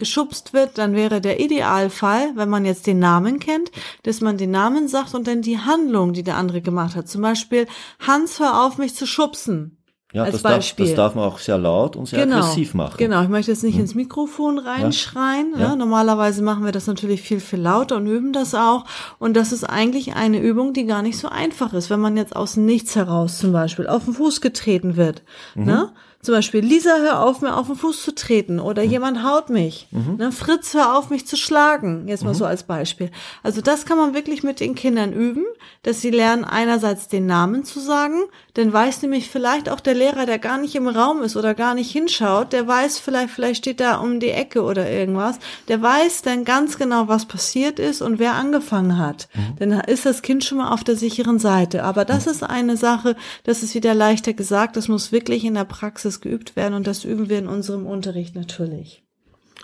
geschubst 0.00 0.52
wird, 0.52 0.78
dann 0.78 0.94
wäre 0.94 1.20
der 1.20 1.38
Idealfall, 1.38 2.32
wenn 2.34 2.48
man 2.48 2.64
jetzt 2.64 2.88
den 2.88 2.98
Namen 2.98 3.38
kennt, 3.38 3.70
dass 4.02 4.20
man 4.20 4.36
den 4.36 4.50
Namen 4.50 4.88
sagt 4.88 5.14
und 5.14 5.28
dann 5.28 5.42
die 5.42 5.58
Handlung, 5.58 6.12
die 6.12 6.24
der 6.24 6.36
andere 6.36 6.60
gemacht 6.60 6.96
hat. 6.96 7.08
Zum 7.08 7.22
Beispiel, 7.22 7.68
Hans, 8.00 8.40
hör 8.40 8.66
auf, 8.66 8.78
mich 8.78 8.96
zu 8.96 9.06
schubsen. 9.06 9.76
Ja, 10.12 10.28
das. 10.28 10.42
Darf, 10.42 10.74
das 10.74 10.94
darf 10.94 11.14
man 11.14 11.24
auch 11.24 11.38
sehr 11.38 11.56
laut 11.56 11.94
und 11.94 12.06
sehr 12.06 12.24
genau, 12.24 12.38
aggressiv 12.38 12.74
machen. 12.74 12.96
Genau, 12.98 13.22
ich 13.22 13.28
möchte 13.28 13.52
jetzt 13.52 13.62
nicht 13.62 13.74
hm. 13.74 13.82
ins 13.82 13.94
Mikrofon 13.94 14.58
reinschreien. 14.58 15.52
Ja. 15.54 15.60
Ja. 15.60 15.76
Normalerweise 15.76 16.42
machen 16.42 16.64
wir 16.64 16.72
das 16.72 16.88
natürlich 16.88 17.22
viel, 17.22 17.38
viel 17.38 17.60
lauter 17.60 17.96
und 17.96 18.08
üben 18.08 18.32
das 18.32 18.56
auch. 18.56 18.86
Und 19.20 19.36
das 19.36 19.52
ist 19.52 19.62
eigentlich 19.62 20.16
eine 20.16 20.40
Übung, 20.40 20.72
die 20.72 20.84
gar 20.84 21.02
nicht 21.02 21.16
so 21.16 21.28
einfach 21.28 21.74
ist. 21.74 21.90
Wenn 21.90 22.00
man 22.00 22.16
jetzt 22.16 22.34
aus 22.34 22.56
nichts 22.56 22.96
heraus 22.96 23.38
zum 23.38 23.52
Beispiel 23.52 23.86
auf 23.86 24.04
den 24.04 24.14
Fuß 24.14 24.40
getreten 24.40 24.96
wird, 24.96 25.22
mhm. 25.54 25.64
ne? 25.64 25.92
Zum 26.22 26.34
Beispiel, 26.34 26.60
Lisa, 26.60 26.98
hör 26.98 27.22
auf, 27.22 27.40
mir 27.40 27.56
auf 27.56 27.68
den 27.68 27.76
Fuß 27.76 28.02
zu 28.02 28.14
treten 28.14 28.60
oder 28.60 28.84
mhm. 28.84 28.90
jemand 28.90 29.24
haut 29.24 29.48
mich. 29.48 29.88
Mhm. 29.90 30.16
Ne, 30.18 30.32
Fritz, 30.32 30.74
hör 30.74 30.98
auf, 30.98 31.08
mich 31.08 31.26
zu 31.26 31.36
schlagen. 31.36 32.08
Jetzt 32.08 32.24
mal 32.24 32.34
mhm. 32.34 32.38
so 32.38 32.44
als 32.44 32.64
Beispiel. 32.64 33.10
Also 33.42 33.62
das 33.62 33.86
kann 33.86 33.96
man 33.96 34.12
wirklich 34.12 34.42
mit 34.42 34.60
den 34.60 34.74
Kindern 34.74 35.14
üben, 35.14 35.44
dass 35.82 36.02
sie 36.02 36.10
lernen, 36.10 36.44
einerseits 36.44 37.08
den 37.08 37.24
Namen 37.24 37.64
zu 37.64 37.80
sagen, 37.80 38.24
denn 38.56 38.70
weiß 38.70 39.00
nämlich 39.00 39.30
vielleicht 39.30 39.70
auch 39.70 39.80
der 39.80 39.94
Lehrer, 39.94 40.26
der 40.26 40.38
gar 40.38 40.58
nicht 40.58 40.74
im 40.74 40.88
Raum 40.88 41.22
ist 41.22 41.36
oder 41.36 41.54
gar 41.54 41.74
nicht 41.74 41.90
hinschaut, 41.90 42.52
der 42.52 42.66
weiß 42.66 42.98
vielleicht, 42.98 43.30
vielleicht 43.30 43.58
steht 43.58 43.80
da 43.80 43.96
um 43.96 44.20
die 44.20 44.30
Ecke 44.30 44.62
oder 44.62 44.90
irgendwas, 44.90 45.38
der 45.68 45.80
weiß 45.80 46.20
dann 46.20 46.44
ganz 46.44 46.76
genau, 46.76 47.08
was 47.08 47.24
passiert 47.24 47.78
ist 47.78 48.02
und 48.02 48.18
wer 48.18 48.34
angefangen 48.34 48.98
hat. 48.98 49.28
Mhm. 49.32 49.56
Dann 49.58 49.80
ist 49.80 50.04
das 50.04 50.20
Kind 50.20 50.44
schon 50.44 50.58
mal 50.58 50.72
auf 50.72 50.84
der 50.84 50.96
sicheren 50.96 51.38
Seite. 51.38 51.82
Aber 51.84 52.04
das 52.04 52.26
mhm. 52.26 52.32
ist 52.32 52.42
eine 52.42 52.76
Sache, 52.76 53.16
das 53.44 53.62
ist 53.62 53.74
wieder 53.74 53.94
leichter 53.94 54.34
gesagt, 54.34 54.76
das 54.76 54.88
muss 54.88 55.12
wirklich 55.12 55.44
in 55.44 55.54
der 55.54 55.64
Praxis 55.64 56.09
geübt 56.18 56.56
werden 56.56 56.74
und 56.74 56.88
das 56.88 57.04
üben 57.04 57.28
wir 57.28 57.38
in 57.38 57.46
unserem 57.46 57.86
Unterricht 57.86 58.34
natürlich. 58.34 59.04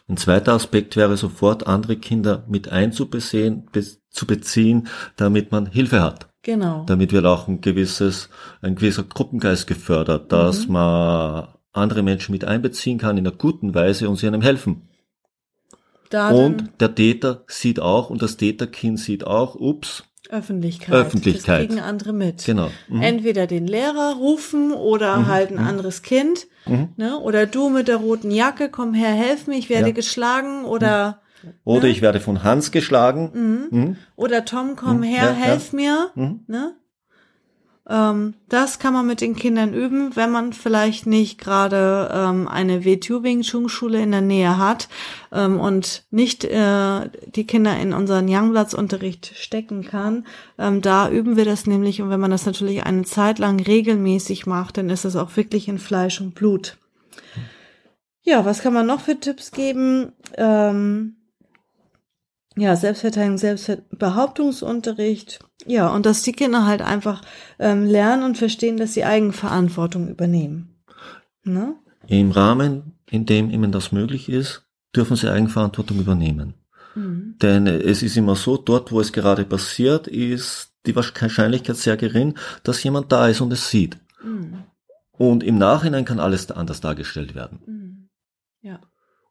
Ein 0.09 0.17
zweiter 0.17 0.53
Aspekt 0.53 0.95
wäre 0.95 1.17
sofort, 1.17 1.67
andere 1.67 1.97
Kinder 1.97 2.45
mit 2.47 2.69
einzubeziehen, 2.69 3.69
zu 4.11 4.27
beziehen, 4.27 4.87
damit 5.17 5.51
man 5.51 5.67
Hilfe 5.67 6.01
hat. 6.01 6.29
Genau. 6.43 6.85
Damit 6.87 7.13
wird 7.13 7.27
auch 7.27 7.49
ein 7.49 7.61
gewisses, 7.61 8.29
ein 8.63 8.77
gewisser 8.77 9.03
Gruppengeist 9.03 9.67
gefördert, 9.67 10.31
dass 10.31 10.69
mhm. 10.69 10.75
man 10.75 11.49
andere 11.73 12.03
Menschen 12.05 12.31
mit 12.33 12.45
einbeziehen 12.45 12.99
kann 12.99 13.19
in 13.19 13.27
einer 13.27 13.37
guten 13.37 13.75
Weise 13.75 14.09
und 14.09 14.17
sie 14.17 14.29
einem 14.29 14.43
helfen. 14.43 14.89
Da 16.11 16.31
und 16.31 16.71
der 16.81 16.95
Täter 16.95 17.45
sieht 17.49 17.81
auch 17.81 18.11
und 18.11 18.23
das 18.23 18.37
Täterkind 18.37 19.01
sieht 19.01 19.27
auch, 19.27 19.57
ups, 19.57 20.05
Öffentlichkeit. 20.31 20.95
Öffentlichkeit. 20.95 21.63
Das 21.63 21.69
kriegen 21.69 21.81
andere 21.81 22.13
mit. 22.13 22.45
Genau. 22.45 22.71
Mhm. 22.89 23.03
Entweder 23.03 23.47
den 23.47 23.67
Lehrer 23.67 24.17
rufen 24.17 24.73
oder 24.73 25.17
mhm. 25.19 25.27
halt 25.27 25.51
ein 25.51 25.59
mhm. 25.59 25.67
anderes 25.67 26.03
Kind. 26.03 26.47
Mhm. 26.67 26.89
Ne? 26.97 27.19
Oder 27.19 27.47
du 27.47 27.69
mit 27.69 27.89
der 27.89 27.97
roten 27.97 28.31
Jacke, 28.31 28.69
komm 28.69 28.95
her, 28.95 29.11
helf 29.11 29.47
mir, 29.47 29.57
ich 29.57 29.69
werde 29.69 29.89
ja. 29.89 29.95
geschlagen 29.95 30.65
oder. 30.65 31.21
Mhm. 31.43 31.51
Oder 31.65 31.85
ne? 31.85 31.91
ich 31.91 32.03
werde 32.03 32.21
von 32.21 32.43
Hans 32.43 32.71
geschlagen. 32.73 33.69
Mhm. 33.71 33.97
Oder 34.17 34.45
Tom, 34.45 34.77
komm 34.77 35.03
her, 35.03 35.25
ja, 35.25 35.33
helf 35.33 35.73
ja. 35.73 35.77
mir. 36.15 36.41
Ne? 36.47 36.75
Ähm, 37.89 38.35
das 38.49 38.79
kann 38.79 38.93
man 38.93 39.07
mit 39.07 39.21
den 39.21 39.37
Kindern 39.37 39.73
üben, 39.73 40.17
wenn 40.17 40.31
man 40.31 40.53
vielleicht 40.53 41.07
nicht 41.07 41.39
gerade 41.39 42.11
ähm, 42.13 42.49
eine 42.49 42.85
WTU 42.85 43.23
Wing 43.23 43.43
Chun 43.43 43.69
Schule 43.69 44.01
in 44.03 44.11
der 44.11 44.21
Nähe 44.21 44.59
hat 44.59 44.89
ähm, 45.33 45.61
und 45.61 46.05
nicht 46.11 46.45
äh, 46.45 47.09
die 47.27 47.47
Kinder 47.47 47.79
in 47.79 47.93
unseren 47.93 48.29
Youngbloods-Unterricht 48.29 49.33
stecken 49.37 49.85
kann. 49.85 50.27
Ähm, 50.59 50.83
da 50.83 51.11
üben 51.11 51.37
wir 51.37 51.45
das 51.45 51.67
nämlich 51.67 52.03
und 52.03 52.11
wenn 52.11 52.21
man 52.21 52.31
das 52.31 52.47
natürlich 52.47 52.85
eine 52.85 53.05
Zeit 53.05 53.39
lang 53.39 53.61
regelmäßig 53.61 54.47
macht, 54.47 54.79
dann 54.79 54.91
ist 54.91 55.05
es 55.05 55.15
auch 55.15 55.37
wirklich 55.37 55.69
in 55.69 55.79
Fleisch 55.79 56.21
und 56.21 56.35
Blut. 56.35 56.77
Ja, 58.23 58.45
was 58.45 58.61
kann 58.61 58.75
man 58.75 58.87
noch 58.87 59.01
für 59.01 59.21
Tipps 59.21 59.53
geben? 59.53 60.13
Ähm, 60.37 61.16
ja, 62.57 62.75
Selbstverteidigung, 62.75 63.39
Selbstbehauptungsunterricht. 63.39 65.41
Ja, 65.67 65.89
und 65.89 66.07
dass 66.07 66.23
die 66.23 66.33
Kinder 66.33 66.67
halt 66.67 66.83
einfach 66.83 67.23
ähm, 67.59 67.85
lernen 67.85 68.23
und 68.23 68.39
verstehen, 68.39 68.79
dass 68.79 68.95
sie 68.95 69.05
Eigenverantwortung 69.05 70.09
übernehmen. 70.09 70.75
Ne? 71.45 71.77
Im 72.07 72.31
Rahmen, 72.31 72.95
in 73.11 73.27
dem 73.27 73.51
ihnen 73.51 73.73
das 73.73 73.93
möglich 73.93 74.29
ist, 74.29 74.65
dürfen 74.95 75.17
sie 75.17 75.31
Eigenverantwortung 75.31 75.99
übernehmen. 75.99 76.55
Mhm. 76.95 77.37
Denn 77.43 77.67
es 77.67 78.03
ist 78.03 78.17
immer 78.17 78.37
so, 78.37 78.57
dort, 78.57 78.91
wo 78.91 79.01
es 79.01 79.13
gerade 79.13 79.45
passiert, 79.45 80.07
ist 80.07 80.73
die 80.87 80.97
Wahrscheinlichkeit 80.97 81.77
sehr 81.77 81.97
gering, 81.97 82.39
dass 82.63 82.83
jemand 82.83 83.13
da 83.13 83.29
ist 83.29 83.41
und 83.41 83.53
es 83.53 83.71
sieht. 83.71 83.99
Mhm. 84.23 84.65
Und 85.13 85.43
im 85.43 85.59
Nachhinein 85.59 86.05
kann 86.05 86.21
alles 86.21 86.51
anders 86.51 86.81
dargestellt 86.81 87.35
werden. 87.35 87.59
Mhm. 87.67 88.09
Ja. 88.63 88.81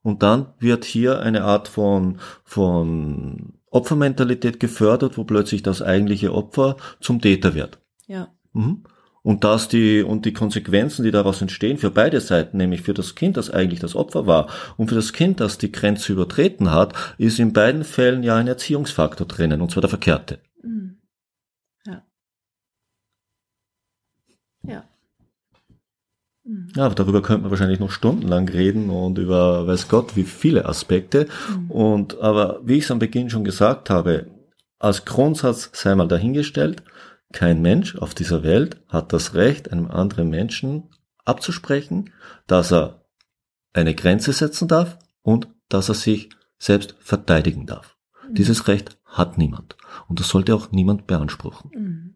Und 0.06 0.22
dann 0.22 0.54
wird 0.60 0.86
hier 0.86 1.22
eine 1.22 1.44
Art 1.44 1.68
von, 1.68 2.20
von 2.44 3.54
Opfermentalität 3.72 4.60
gefördert, 4.60 5.18
wo 5.18 5.24
plötzlich 5.24 5.64
das 5.64 5.82
eigentliche 5.82 6.32
Opfer 6.32 6.78
zum 7.02 7.22
Täter 7.22 7.56
wird. 7.56 7.80
Ja. 8.06 8.28
Mhm. 8.54 8.84
Und 9.24 9.44
dass 9.44 9.68
die, 9.68 10.04
und 10.04 10.26
die 10.26 10.34
Konsequenzen, 10.34 11.04
die 11.04 11.10
daraus 11.10 11.42
entstehen 11.42 11.80
für 11.80 11.90
beide 11.90 12.22
Seiten, 12.22 12.58
nämlich 12.58 12.84
für 12.84 12.94
das 12.94 13.16
Kind, 13.16 13.36
das 13.36 13.50
eigentlich 13.50 13.80
das 13.80 13.96
Opfer 13.96 14.28
war, 14.28 14.48
und 14.78 14.90
für 14.90 14.96
das 14.96 15.12
Kind, 15.12 15.40
das 15.40 15.58
die 15.58 15.72
Grenze 15.72 16.14
übertreten 16.14 16.70
hat, 16.70 16.94
ist 17.18 17.40
in 17.40 17.52
beiden 17.52 17.84
Fällen 17.84 18.22
ja 18.22 18.36
ein 18.36 18.48
Erziehungsfaktor 18.48 19.26
drinnen, 19.26 19.60
und 19.60 19.72
zwar 19.72 19.82
der 19.82 19.90
verkehrte. 19.90 20.38
Mhm. 20.62 20.98
Ja. 21.88 22.04
Ja. 24.68 24.84
Ja, 26.76 26.90
darüber 26.90 27.22
könnte 27.22 27.42
man 27.42 27.52
wahrscheinlich 27.52 27.80
noch 27.80 27.92
stundenlang 27.92 28.48
reden 28.48 28.90
und 28.92 29.18
über 29.18 29.66
weiß 29.66 29.88
Gott 29.88 30.16
wie 30.16 30.24
viele 30.24 30.66
Aspekte. 30.66 31.28
Mhm. 31.50 31.72
Und 31.72 32.20
aber 32.20 32.60
wie 32.64 32.76
ich 32.76 32.84
es 32.84 32.92
am 32.92 33.00
Beginn 33.00 33.30
schon 33.30 33.44
gesagt 33.44 33.90
habe, 33.90 34.28
als 34.78 35.06
Grundsatz 35.06 35.72
sei 35.74 35.96
mal 35.96 36.08
dahingestellt, 36.08 36.84
kein 37.34 37.62
Mensch 37.62 37.96
auf 37.96 38.14
dieser 38.14 38.44
Welt 38.44 38.78
hat 38.88 39.12
das 39.12 39.34
Recht, 39.34 39.72
einem 39.72 39.90
anderen 39.90 40.30
Menschen 40.30 40.84
abzusprechen, 41.26 42.12
dass 42.46 42.72
er 42.72 43.06
eine 43.74 43.96
Grenze 43.96 44.32
setzen 44.32 44.68
darf 44.68 45.00
und 45.24 45.48
dass 45.68 45.90
er 45.90 45.96
sich 45.96 46.30
selbst 46.60 46.96
verteidigen 47.00 47.66
darf. 47.66 47.98
Mhm. 48.30 48.36
Dieses 48.36 48.68
Recht 48.68 48.98
hat 49.06 49.38
niemand. 49.38 49.76
Und 50.08 50.20
das 50.20 50.30
sollte 50.30 50.54
auch 50.54 50.72
niemand 50.72 51.08
beanspruchen. 51.08 51.72
Mhm. 51.74 52.16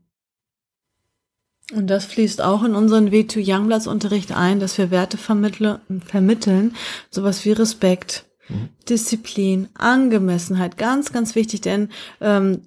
Und 1.74 1.88
das 1.88 2.06
fließt 2.06 2.42
auch 2.42 2.64
in 2.64 2.74
unseren 2.74 3.10
W2 3.10 3.44
Youngblatts 3.46 3.88
Unterricht 3.88 4.32
ein, 4.32 4.60
dass 4.60 4.78
wir 4.78 4.90
Werte 4.90 5.18
vermitteln, 5.18 6.76
sowas 7.12 7.46
wie 7.46 7.52
Respekt, 7.52 8.26
mhm. 8.48 8.70
Disziplin, 8.90 9.70
Angemessenheit, 9.76 10.78
ganz, 10.78 11.12
ganz 11.12 11.36
wichtig, 11.36 11.62
denn 11.62 11.90
ähm, 12.22 12.62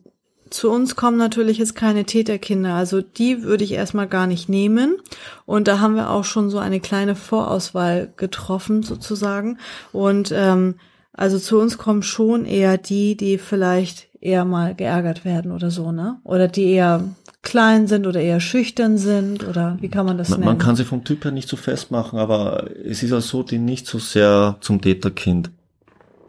zu 0.52 0.70
uns 0.70 0.96
kommen 0.96 1.16
natürlich 1.16 1.58
jetzt 1.58 1.74
keine 1.74 2.04
Täterkinder, 2.04 2.74
also 2.74 3.00
die 3.00 3.42
würde 3.42 3.64
ich 3.64 3.72
erstmal 3.72 4.06
gar 4.06 4.26
nicht 4.26 4.48
nehmen. 4.48 4.98
Und 5.46 5.66
da 5.66 5.80
haben 5.80 5.96
wir 5.96 6.10
auch 6.10 6.24
schon 6.24 6.50
so 6.50 6.58
eine 6.58 6.78
kleine 6.78 7.16
Vorauswahl 7.16 8.12
getroffen 8.16 8.82
sozusagen. 8.82 9.58
Und 9.92 10.32
ähm, 10.34 10.76
also 11.14 11.38
zu 11.38 11.58
uns 11.58 11.78
kommen 11.78 12.02
schon 12.02 12.44
eher 12.44 12.78
die, 12.78 13.16
die 13.16 13.38
vielleicht 13.38 14.08
eher 14.20 14.44
mal 14.44 14.74
geärgert 14.74 15.24
werden 15.24 15.52
oder 15.52 15.70
so, 15.70 15.90
ne? 15.90 16.20
Oder 16.22 16.48
die 16.48 16.70
eher 16.70 17.02
klein 17.42 17.88
sind 17.88 18.06
oder 18.06 18.20
eher 18.20 18.40
schüchtern 18.40 18.98
sind 18.98 19.46
oder 19.46 19.76
wie 19.80 19.88
kann 19.88 20.06
man 20.06 20.16
das 20.16 20.28
man, 20.28 20.40
nennen? 20.40 20.52
Man 20.52 20.58
kann 20.58 20.76
sie 20.76 20.84
vom 20.84 21.04
Typ 21.04 21.24
her 21.24 21.32
nicht 21.32 21.48
so 21.48 21.56
festmachen, 21.56 22.18
aber 22.18 22.70
es 22.84 23.02
ist 23.02 23.12
auch 23.12 23.20
so, 23.20 23.42
die 23.42 23.58
nicht 23.58 23.86
so 23.86 23.98
sehr 23.98 24.56
zum 24.60 24.80
Täterkind 24.80 25.50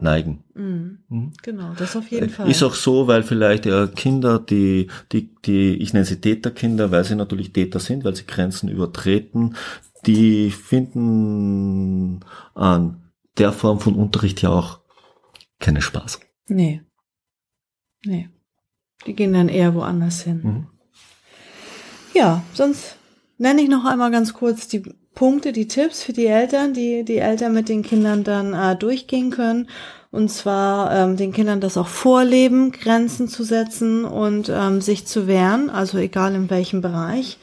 neigen. 0.00 0.42
Mhm. 0.54 0.98
Mhm. 1.08 1.32
Genau, 1.42 1.72
das 1.78 1.96
auf 1.96 2.08
jeden 2.08 2.30
Fall. 2.30 2.50
Ist 2.50 2.62
auch 2.62 2.74
so, 2.74 3.06
weil 3.06 3.22
vielleicht 3.22 3.66
äh, 3.66 3.88
Kinder, 3.94 4.40
die, 4.40 4.88
die, 5.12 5.34
die, 5.44 5.76
ich 5.76 5.92
nenne 5.92 6.04
sie 6.04 6.20
Täterkinder, 6.20 6.90
weil 6.90 7.04
sie 7.04 7.14
natürlich 7.14 7.52
Täter 7.52 7.78
sind, 7.78 8.04
weil 8.04 8.16
sie 8.16 8.26
Grenzen 8.26 8.68
übertreten, 8.68 9.54
die 10.06 10.50
finden 10.50 12.20
an 12.54 13.12
der 13.38 13.52
Form 13.52 13.80
von 13.80 13.94
Unterricht 13.94 14.42
ja 14.42 14.50
auch 14.50 14.80
keinen 15.60 15.80
Spaß. 15.80 16.20
Nee. 16.48 16.82
Nee. 18.04 18.28
Die 19.06 19.14
gehen 19.14 19.32
dann 19.32 19.48
eher 19.48 19.74
woanders 19.74 20.22
hin. 20.22 20.40
Mhm. 20.42 20.66
Ja, 22.14 22.44
sonst 22.52 22.96
nenne 23.38 23.62
ich 23.62 23.68
noch 23.68 23.84
einmal 23.84 24.10
ganz 24.10 24.32
kurz 24.32 24.68
die 24.68 24.82
Punkte, 25.14 25.52
die 25.52 25.68
Tipps 25.68 26.02
für 26.02 26.12
die 26.12 26.26
Eltern, 26.26 26.72
die 26.72 27.04
die 27.04 27.18
Eltern 27.18 27.54
mit 27.54 27.68
den 27.68 27.82
Kindern 27.82 28.24
dann 28.24 28.52
äh, 28.54 28.76
durchgehen 28.76 29.30
können. 29.30 29.68
Und 30.10 30.30
zwar 30.30 30.94
ähm, 30.94 31.16
den 31.16 31.32
Kindern 31.32 31.60
das 31.60 31.76
auch 31.76 31.88
vorleben, 31.88 32.70
Grenzen 32.70 33.26
zu 33.26 33.42
setzen 33.42 34.04
und 34.04 34.48
ähm, 34.48 34.80
sich 34.80 35.06
zu 35.06 35.26
wehren, 35.26 35.70
also 35.70 35.98
egal 35.98 36.36
in 36.36 36.50
welchem 36.50 36.82
Bereich. 36.82 37.38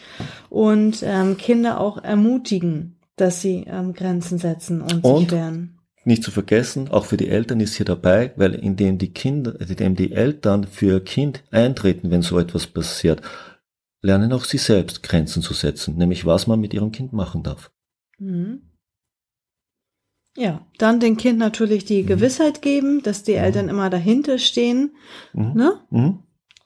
Und 0.50 1.04
ähm, 1.04 1.36
Kinder 1.36 1.82
auch 1.82 2.02
ermutigen, 2.02 2.96
dass 3.18 3.42
sie 3.42 3.66
ähm, 3.68 3.94
Grenzen 3.94 4.38
setzen 4.38 4.82
und, 4.82 5.04
und 5.04 5.20
sich 5.20 5.32
wehren. 5.32 5.78
Nicht 6.06 6.24
zu 6.24 6.32
vergessen, 6.32 6.90
auch 6.90 7.06
für 7.06 7.18
die 7.18 7.28
Eltern 7.28 7.60
ist 7.60 7.76
hier 7.76 7.86
dabei, 7.86 8.32
weil 8.38 8.56
indem 8.56 8.98
die 8.98 9.14
Kinder, 9.14 9.54
indem 9.60 9.96
die 9.96 10.14
Eltern 10.14 10.66
für 10.66 11.02
Kind 11.02 11.44
eintreten, 11.52 12.10
wenn 12.10 12.22
so 12.22 12.40
etwas 12.40 12.68
passiert, 12.68 13.22
lernen 14.02 14.34
auch 14.34 14.44
sie 14.44 14.58
selbst 14.58 15.04
Grenzen 15.04 15.42
zu 15.42 15.54
setzen, 15.54 15.98
nämlich 15.98 16.26
was 16.26 16.48
man 16.48 16.60
mit 16.60 16.74
ihrem 16.74 16.92
Kind 16.92 17.14
machen 17.14 17.44
darf. 17.44 17.72
Mhm. 18.18 18.62
Ja, 20.38 20.66
dann 20.78 21.00
dem 21.00 21.18
Kind 21.18 21.40
natürlich 21.40 21.86
die 21.86 22.04
mhm. 22.04 22.08
Gewissheit 22.08 22.62
geben, 22.62 23.04
dass 23.04 23.24
die 23.24 23.34
mhm. 23.34 23.40
Eltern 23.40 23.70
immer 23.70 23.90
dahinter 23.90 24.38
stehen. 24.38 24.96
Mhm. 25.34 25.54
Ne? 25.54 26.20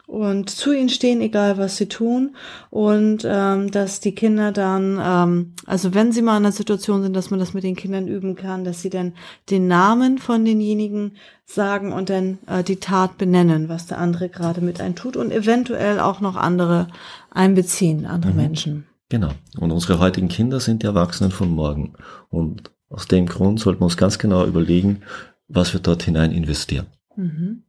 Und 0.07 0.49
zu 0.51 0.71
ihnen 0.71 0.89
stehen, 0.89 1.19
egal 1.21 1.57
was 1.57 1.77
sie 1.77 1.87
tun. 1.87 2.35
Und 2.69 3.25
ähm, 3.25 3.71
dass 3.71 3.99
die 3.99 4.13
Kinder 4.13 4.51
dann, 4.51 4.99
ähm, 5.03 5.53
also 5.65 5.93
wenn 5.93 6.11
sie 6.11 6.21
mal 6.21 6.37
in 6.37 6.43
einer 6.43 6.51
Situation 6.51 7.01
sind, 7.01 7.15
dass 7.15 7.31
man 7.31 7.39
das 7.39 7.53
mit 7.53 7.63
den 7.63 7.75
Kindern 7.75 8.07
üben 8.07 8.35
kann, 8.35 8.63
dass 8.63 8.81
sie 8.81 8.89
dann 8.89 9.13
den 9.49 9.67
Namen 9.67 10.19
von 10.19 10.45
denjenigen 10.45 11.13
sagen 11.45 11.91
und 11.91 12.09
dann 12.09 12.37
äh, 12.47 12.63
die 12.63 12.77
Tat 12.77 13.17
benennen, 13.17 13.67
was 13.67 13.87
der 13.87 13.97
andere 13.97 14.29
gerade 14.29 14.61
mit 14.61 14.79
einem 14.79 14.95
tut 14.95 15.17
und 15.17 15.31
eventuell 15.31 15.99
auch 15.99 16.21
noch 16.21 16.35
andere 16.35 16.87
einbeziehen, 17.31 18.05
andere 18.05 18.31
mhm. 18.31 18.37
Menschen. 18.37 18.85
Genau. 19.09 19.31
Und 19.59 19.71
unsere 19.71 19.99
heutigen 19.99 20.27
Kinder 20.27 20.59
sind 20.59 20.83
die 20.83 20.87
Erwachsenen 20.87 21.31
von 21.31 21.49
morgen. 21.49 21.93
Und 22.29 22.71
aus 22.89 23.07
dem 23.07 23.25
Grund 23.25 23.59
sollten 23.59 23.81
wir 23.81 23.85
uns 23.85 23.97
ganz 23.97 24.19
genau 24.19 24.45
überlegen, 24.45 25.01
was 25.47 25.73
wir 25.73 25.79
dort 25.79 26.03
hinein 26.03 26.31
investieren. 26.31 26.87
Mhm. 27.15 27.63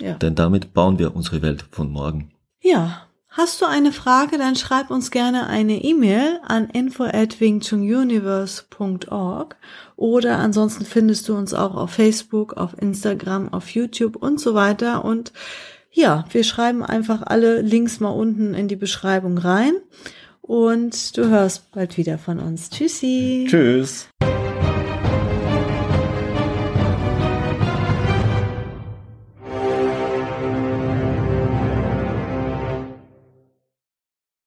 Ja. 0.00 0.14
Denn 0.14 0.34
damit 0.34 0.74
bauen 0.74 0.98
wir 0.98 1.14
unsere 1.14 1.42
Welt 1.42 1.66
von 1.70 1.90
morgen. 1.90 2.32
Ja. 2.60 3.06
Hast 3.34 3.62
du 3.62 3.66
eine 3.66 3.92
Frage, 3.92 4.36
dann 4.36 4.56
schreib 4.56 4.90
uns 4.90 5.10
gerne 5.10 5.46
eine 5.46 5.82
E-Mail 5.82 6.38
an 6.46 6.68
info 6.68 7.04
at 7.04 7.40
wingchunguniverse.org 7.40 9.56
oder 9.96 10.36
ansonsten 10.36 10.84
findest 10.84 11.30
du 11.30 11.34
uns 11.34 11.54
auch 11.54 11.74
auf 11.74 11.92
Facebook, 11.92 12.58
auf 12.58 12.76
Instagram, 12.78 13.50
auf 13.50 13.70
YouTube 13.70 14.16
und 14.16 14.38
so 14.38 14.52
weiter. 14.52 15.06
Und 15.06 15.32
ja, 15.90 16.26
wir 16.30 16.44
schreiben 16.44 16.84
einfach 16.84 17.22
alle 17.22 17.62
Links 17.62 18.00
mal 18.00 18.10
unten 18.10 18.52
in 18.52 18.68
die 18.68 18.76
Beschreibung 18.76 19.38
rein 19.38 19.72
und 20.42 21.16
du 21.16 21.30
hörst 21.30 21.72
bald 21.72 21.96
wieder 21.96 22.18
von 22.18 22.38
uns. 22.38 22.68
Tschüssi. 22.68 23.46
Tschüss. 23.48 24.10